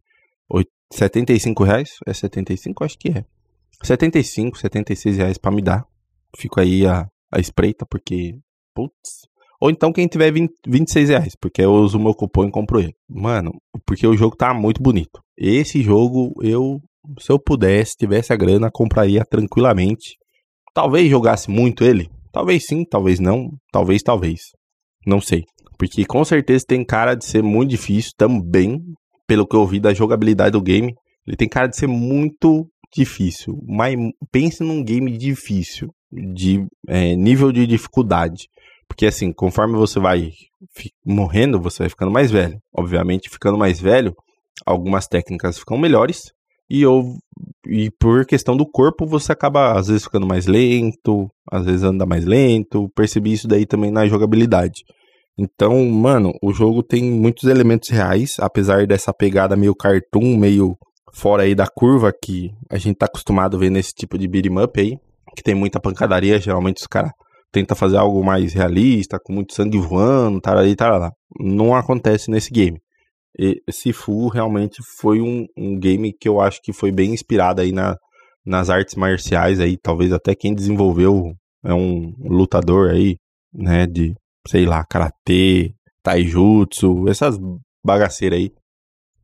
75 0.91 1.63
reais, 1.63 1.97
é 2.05 2.13
75? 2.13 2.83
Acho 2.83 2.97
que 2.97 3.09
é. 3.09 3.25
75, 3.83 4.57
76 4.57 5.17
reais 5.17 5.38
pra 5.38 5.51
me 5.51 5.62
dar. 5.62 5.85
Fico 6.38 6.59
aí 6.59 6.85
a, 6.85 7.07
a 7.31 7.39
espreita, 7.39 7.85
porque. 7.85 8.35
Putz. 8.73 9.27
Ou 9.62 9.69
então 9.69 9.91
quem 9.91 10.07
tiver 10.07 10.31
20, 10.31 10.53
26 10.65 11.09
reais, 11.09 11.35
porque 11.39 11.62
eu 11.62 11.73
uso 11.73 11.97
o 11.97 12.01
meu 12.01 12.13
cupom 12.13 12.45
e 12.45 12.51
compro 12.51 12.79
ele. 12.79 12.95
Mano, 13.09 13.51
porque 13.85 14.07
o 14.07 14.15
jogo 14.15 14.35
tá 14.35 14.53
muito 14.53 14.81
bonito. 14.81 15.19
Esse 15.38 15.81
jogo, 15.81 16.33
eu, 16.41 16.79
se 17.19 17.29
eu 17.29 17.38
pudesse, 17.38 17.97
tivesse 17.97 18.31
a 18.31 18.38
grana, 18.38 18.71
compraria 18.71 19.23
tranquilamente. 19.25 20.17
Talvez 20.73 21.09
jogasse 21.09 21.49
muito 21.49 21.83
ele. 21.83 22.09
Talvez 22.31 22.65
sim, 22.65 22.85
talvez 22.85 23.19
não. 23.19 23.49
Talvez, 23.71 24.01
talvez. 24.01 24.39
Não 25.05 25.19
sei. 25.19 25.43
Porque 25.79 26.03
com 26.05 26.25
certeza 26.25 26.65
tem 26.67 26.83
cara 26.83 27.15
de 27.15 27.23
ser 27.23 27.41
muito 27.41 27.69
difícil 27.69 28.11
também, 28.17 28.83
pelo 29.25 29.47
que 29.47 29.55
eu 29.55 29.61
ouvi 29.61 29.79
da 29.79 29.93
jogabilidade 29.93 30.51
do 30.51 30.61
game. 30.61 30.93
Ele 31.25 31.37
tem 31.37 31.47
cara 31.47 31.67
de 31.67 31.77
ser 31.77 31.87
muito 31.87 32.67
difícil. 32.93 33.57
Mas 33.65 33.95
pense 34.29 34.61
num 34.61 34.83
game 34.83 35.17
difícil, 35.17 35.89
de 36.11 36.65
é, 36.85 37.15
nível 37.15 37.49
de 37.53 37.65
dificuldade. 37.65 38.49
Porque 38.89 39.05
assim, 39.05 39.31
conforme 39.31 39.77
você 39.77 40.01
vai 40.01 40.31
morrendo, 41.05 41.61
você 41.61 41.83
vai 41.83 41.89
ficando 41.89 42.11
mais 42.11 42.29
velho. 42.29 42.59
Obviamente, 42.75 43.29
ficando 43.29 43.57
mais 43.57 43.79
velho, 43.79 44.13
algumas 44.65 45.07
técnicas 45.07 45.57
ficam 45.57 45.77
melhores. 45.77 46.33
E, 46.69 46.81
eu, 46.81 47.15
e 47.65 47.89
por 47.99 48.25
questão 48.25 48.57
do 48.57 48.69
corpo, 48.69 49.05
você 49.05 49.31
acaba 49.31 49.79
às 49.79 49.87
vezes 49.87 50.03
ficando 50.03 50.27
mais 50.27 50.45
lento, 50.45 51.29
às 51.49 51.65
vezes 51.65 51.83
anda 51.83 52.05
mais 52.05 52.25
lento. 52.25 52.89
Percebi 52.93 53.31
isso 53.31 53.47
daí 53.47 53.65
também 53.65 53.91
na 53.91 54.05
jogabilidade. 54.07 54.83
Então, 55.41 55.86
mano, 55.86 56.34
o 56.43 56.52
jogo 56.52 56.84
tem 56.84 57.02
muitos 57.02 57.45
elementos 57.45 57.88
reais, 57.88 58.36
apesar 58.39 58.86
dessa 58.86 59.13
pegada 59.13 59.56
meio 59.56 59.73
cartoon, 59.73 60.36
meio 60.38 60.75
fora 61.13 61.43
aí 61.43 61.56
da 61.56 61.65
curva 61.65 62.12
que 62.12 62.52
a 62.69 62.78
gente 62.78 62.97
tá 62.97 63.06
acostumado 63.06 63.56
a 63.56 63.60
ver 63.62 63.69
nesse 63.69 63.93
tipo 63.93 64.17
de 64.17 64.28
beat'em 64.28 64.62
up 64.62 64.78
aí, 64.78 64.97
que 65.34 65.41
tem 65.41 65.56
muita 65.56 65.80
pancadaria, 65.80 66.41
geralmente 66.41 66.82
os 66.82 66.88
caras 66.88 67.12
tentam 67.54 67.73
fazer 67.73 67.95
algo 67.95 68.21
mais 68.21 68.54
realista, 68.54 69.17
com 69.17 69.32
muito 69.32 69.54
sangue 69.54 69.78
voando, 69.78 70.41
tal 70.41 70.58
lá. 70.99 71.10
Não 71.39 71.73
acontece 71.73 72.30
nesse 72.30 72.52
game. 72.52 72.78
E 73.39 73.62
Sifu 73.71 74.28
realmente 74.28 74.82
foi 74.99 75.21
um, 75.21 75.45
um 75.58 75.80
game 75.80 76.12
que 76.19 76.28
eu 76.28 76.41
acho 76.41 76.60
que 76.62 76.73
foi 76.73 76.91
bem 76.91 77.13
inspirado 77.13 77.62
aí 77.62 77.71
na, 77.71 77.95
nas 78.45 78.69
artes 78.69 78.95
marciais 78.95 79.62
aí, 79.62 79.78
talvez 79.82 80.12
até 80.12 80.36
quem 80.36 80.54
desenvolveu 80.54 81.32
é 81.63 81.73
um 81.73 82.13
lutador 82.19 82.89
aí, 82.89 83.15
né, 83.54 83.88
de, 83.88 84.13
sei 84.47 84.65
lá, 84.65 84.84
karatê, 84.86 85.73
taijutsu, 86.04 87.08
essas 87.08 87.38
bagaceiras 87.84 88.39
aí. 88.39 88.52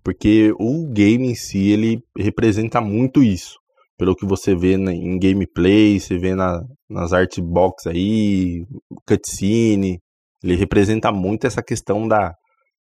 Porque 0.04 0.54
o 0.60 0.88
game 0.88 1.30
em 1.30 1.36
si, 1.36 1.70
ele 1.70 2.00
representa 2.18 2.80
muito 2.80 3.24
isso. 3.24 3.58
Pelo 3.98 4.16
que 4.16 4.26
você 4.26 4.56
vê 4.56 4.74
em 4.74 5.18
gameplay, 5.18 6.00
você 6.00 6.18
vê 6.18 6.36
na, 6.36 6.62
nas 6.90 7.14
art 7.14 7.40
box 7.40 7.88
aí, 7.88 8.66
cutscene, 9.08 10.00
ele 10.44 10.56
representa 10.56 11.12
muito 11.12 11.48
essa 11.48 11.64
questão 11.64 12.08
da 12.08 12.36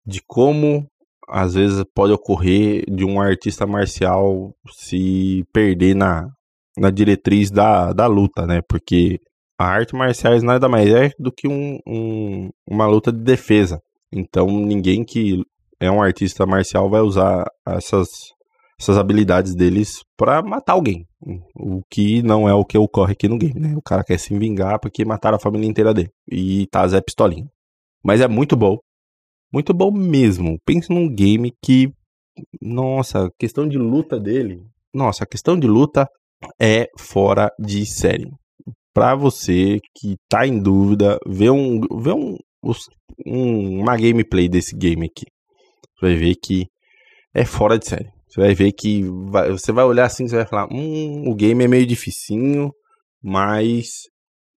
de 0.05 0.21
como 0.27 0.85
às 1.29 1.55
vezes 1.55 1.85
pode 1.95 2.12
ocorrer 2.12 2.85
de 2.90 3.05
um 3.05 3.21
artista 3.21 3.66
marcial 3.66 4.53
se 4.71 5.45
perder 5.53 5.95
na, 5.95 6.29
na 6.77 6.90
diretriz 6.90 7.51
da, 7.51 7.92
da 7.92 8.07
luta, 8.07 8.47
né? 8.47 8.61
Porque 8.68 9.21
a 9.62 9.64
arte 9.64 9.94
marciais 9.94 10.42
nada 10.42 10.68
mais 10.68 10.92
é 10.92 11.11
do 11.18 11.31
que 11.31 11.46
um, 11.46 11.79
um, 11.87 12.51
uma 12.68 12.85
luta 12.87 13.12
de 13.12 13.22
defesa. 13.22 13.81
Então 14.12 14.46
ninguém 14.48 15.05
que 15.05 15.40
é 15.79 15.88
um 15.90 16.03
artista 16.03 16.44
marcial 16.44 16.90
vai 16.90 17.01
usar 17.01 17.44
essas, 17.66 18.09
essas 18.79 18.98
habilidades 18.98 19.55
deles 19.55 20.03
para 20.16 20.42
matar 20.42 20.72
alguém. 20.72 21.07
O 21.55 21.81
que 21.88 22.22
não 22.22 22.48
é 22.48 22.55
o 22.55 22.64
que 22.64 22.77
ocorre 22.77 23.12
aqui 23.12 23.29
no 23.29 23.38
game, 23.38 23.59
né? 23.59 23.75
O 23.77 23.83
cara 23.83 24.03
quer 24.03 24.18
se 24.18 24.37
vingar 24.37 24.81
porque 24.81 25.05
mataram 25.05 25.37
a 25.37 25.40
família 25.40 25.68
inteira 25.68 25.94
dele. 25.94 26.11
E 26.29 26.66
tá 26.66 26.87
Zé 26.88 27.01
Pistolinha. 27.01 27.46
Mas 28.05 28.20
é 28.20 28.27
muito 28.27 28.57
bom. 28.57 28.79
Muito 29.53 29.72
bom 29.72 29.92
mesmo. 29.92 30.59
Pense 30.66 30.90
num 30.90 31.09
game 31.09 31.53
que. 31.62 31.92
Nossa, 32.61 33.27
a 33.27 33.31
questão 33.38 33.68
de 33.68 33.79
luta 33.79 34.18
dele. 34.18 34.61
Nossa, 34.92 35.22
a 35.22 35.27
questão 35.27 35.57
de 35.57 35.68
luta 35.68 36.09
é 36.61 36.88
fora 36.98 37.53
de 37.59 37.87
série. 37.87 38.29
Pra 38.94 39.14
você 39.14 39.78
que 39.94 40.16
tá 40.28 40.46
em 40.46 40.61
dúvida, 40.61 41.18
vê, 41.26 41.50
um, 41.50 41.81
vê 41.98 42.12
um, 42.12 42.37
um, 43.26 43.81
uma 43.81 43.96
gameplay 43.96 44.48
desse 44.48 44.76
game 44.76 45.07
aqui. 45.07 45.24
Você 45.94 46.07
vai 46.07 46.16
ver 46.16 46.35
que 46.35 46.66
é 47.35 47.44
fora 47.44 47.78
de 47.78 47.87
série. 47.87 48.11
Você 48.28 48.40
vai 48.40 48.55
ver 48.55 48.72
que 48.72 49.02
vai, 49.31 49.50
você 49.50 49.72
vai 49.72 49.85
olhar 49.85 50.07
assim, 50.07 50.26
você 50.26 50.37
vai 50.37 50.46
falar, 50.46 50.66
hum, 50.72 51.24
o 51.26 51.35
game 51.35 51.64
é 51.64 51.68
meio 51.68 51.87
dificinho, 51.87 52.70
mas 53.22 54.02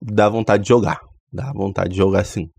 dá 0.01 0.29
vontade 0.29 0.63
de 0.63 0.69
jogar. 0.69 0.99
Dá 1.31 1.51
vontade 1.53 1.91
de 1.91 1.97
jogar 1.97 2.23
sim. 2.25 2.49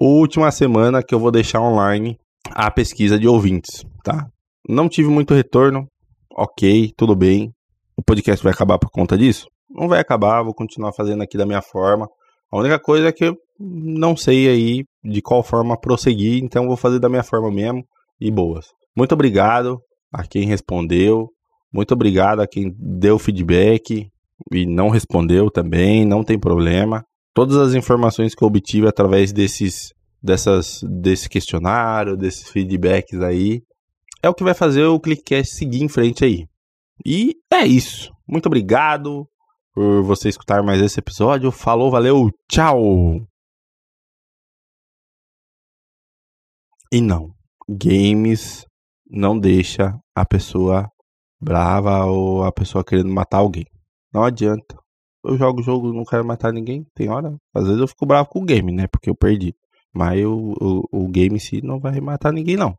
Última 0.00 0.50
semana 0.50 1.02
que 1.02 1.14
eu 1.14 1.18
vou 1.18 1.30
deixar 1.30 1.60
online 1.60 2.18
a 2.50 2.70
pesquisa 2.70 3.18
de 3.18 3.26
ouvintes, 3.26 3.84
tá? 4.04 4.26
Não 4.68 4.88
tive 4.88 5.08
muito 5.08 5.34
retorno. 5.34 5.86
Ok, 6.36 6.92
tudo 6.96 7.16
bem. 7.16 7.50
O 7.96 8.02
podcast 8.02 8.42
vai 8.42 8.52
acabar 8.52 8.78
por 8.78 8.90
conta 8.90 9.16
disso? 9.16 9.46
Não 9.74 9.88
vai 9.88 10.00
acabar, 10.00 10.42
vou 10.42 10.54
continuar 10.54 10.92
fazendo 10.92 11.22
aqui 11.22 11.36
da 11.36 11.44
minha 11.44 11.60
forma. 11.60 12.08
A 12.50 12.58
única 12.58 12.78
coisa 12.78 13.08
é 13.08 13.12
que 13.12 13.24
eu 13.24 13.36
não 13.58 14.16
sei 14.16 14.48
aí 14.48 14.84
de 15.02 15.20
qual 15.20 15.42
forma 15.42 15.78
prosseguir, 15.78 16.42
então 16.42 16.66
vou 16.66 16.76
fazer 16.76 17.00
da 17.00 17.08
minha 17.08 17.24
forma 17.24 17.50
mesmo 17.50 17.84
e 18.20 18.30
boas. 18.30 18.66
Muito 18.96 19.12
obrigado 19.12 19.80
a 20.12 20.24
quem 20.24 20.46
respondeu, 20.46 21.28
muito 21.72 21.92
obrigado 21.92 22.40
a 22.40 22.46
quem 22.46 22.72
deu 22.78 23.18
feedback 23.18 24.08
e 24.52 24.66
não 24.66 24.88
respondeu 24.88 25.50
também, 25.50 26.04
não 26.04 26.22
tem 26.22 26.38
problema. 26.38 27.04
Todas 27.34 27.56
as 27.56 27.74
informações 27.74 28.34
que 28.34 28.44
eu 28.44 28.48
obtive 28.48 28.86
através 28.86 29.32
desses 29.32 29.92
dessas 30.22 30.80
desse 31.02 31.28
questionário, 31.28 32.16
desses 32.16 32.48
feedbacks 32.48 33.20
aí, 33.20 33.60
é 34.22 34.28
o 34.28 34.34
que 34.34 34.44
vai 34.44 34.54
fazer 34.54 34.84
o 34.84 35.00
Clickcast 35.00 35.54
seguir 35.54 35.82
em 35.82 35.88
frente 35.88 36.24
aí. 36.24 36.46
E 37.04 37.34
é 37.52 37.66
isso. 37.66 38.12
Muito 38.26 38.46
obrigado 38.46 39.26
por 39.74 40.02
você 40.02 40.28
escutar 40.28 40.62
mais 40.62 40.80
esse 40.80 41.00
episódio. 41.00 41.50
Falou, 41.50 41.90
valeu, 41.90 42.30
tchau! 42.48 42.80
E 46.92 47.00
não, 47.00 47.34
games 47.68 48.64
não 49.10 49.38
deixa 49.38 49.98
a 50.14 50.24
pessoa 50.24 50.88
brava 51.40 52.04
ou 52.06 52.44
a 52.44 52.52
pessoa 52.52 52.84
querendo 52.84 53.12
matar 53.12 53.38
alguém. 53.38 53.66
Não 54.12 54.22
adianta. 54.22 54.78
Eu 55.24 55.36
jogo 55.36 55.62
jogo, 55.62 55.92
não 55.92 56.04
quero 56.04 56.24
matar 56.24 56.52
ninguém. 56.52 56.86
Tem 56.94 57.08
hora. 57.08 57.36
Às 57.54 57.64
vezes 57.64 57.80
eu 57.80 57.88
fico 57.88 58.06
bravo 58.06 58.28
com 58.28 58.40
o 58.40 58.44
game, 58.44 58.70
né? 58.72 58.86
Porque 58.86 59.10
eu 59.10 59.16
perdi. 59.16 59.54
Mas 59.92 60.24
o, 60.24 60.54
o, 60.60 61.04
o 61.04 61.08
game 61.08 61.36
em 61.36 61.38
si 61.38 61.60
não 61.62 61.80
vai 61.80 62.00
matar 62.00 62.32
ninguém, 62.32 62.56
não. 62.56 62.76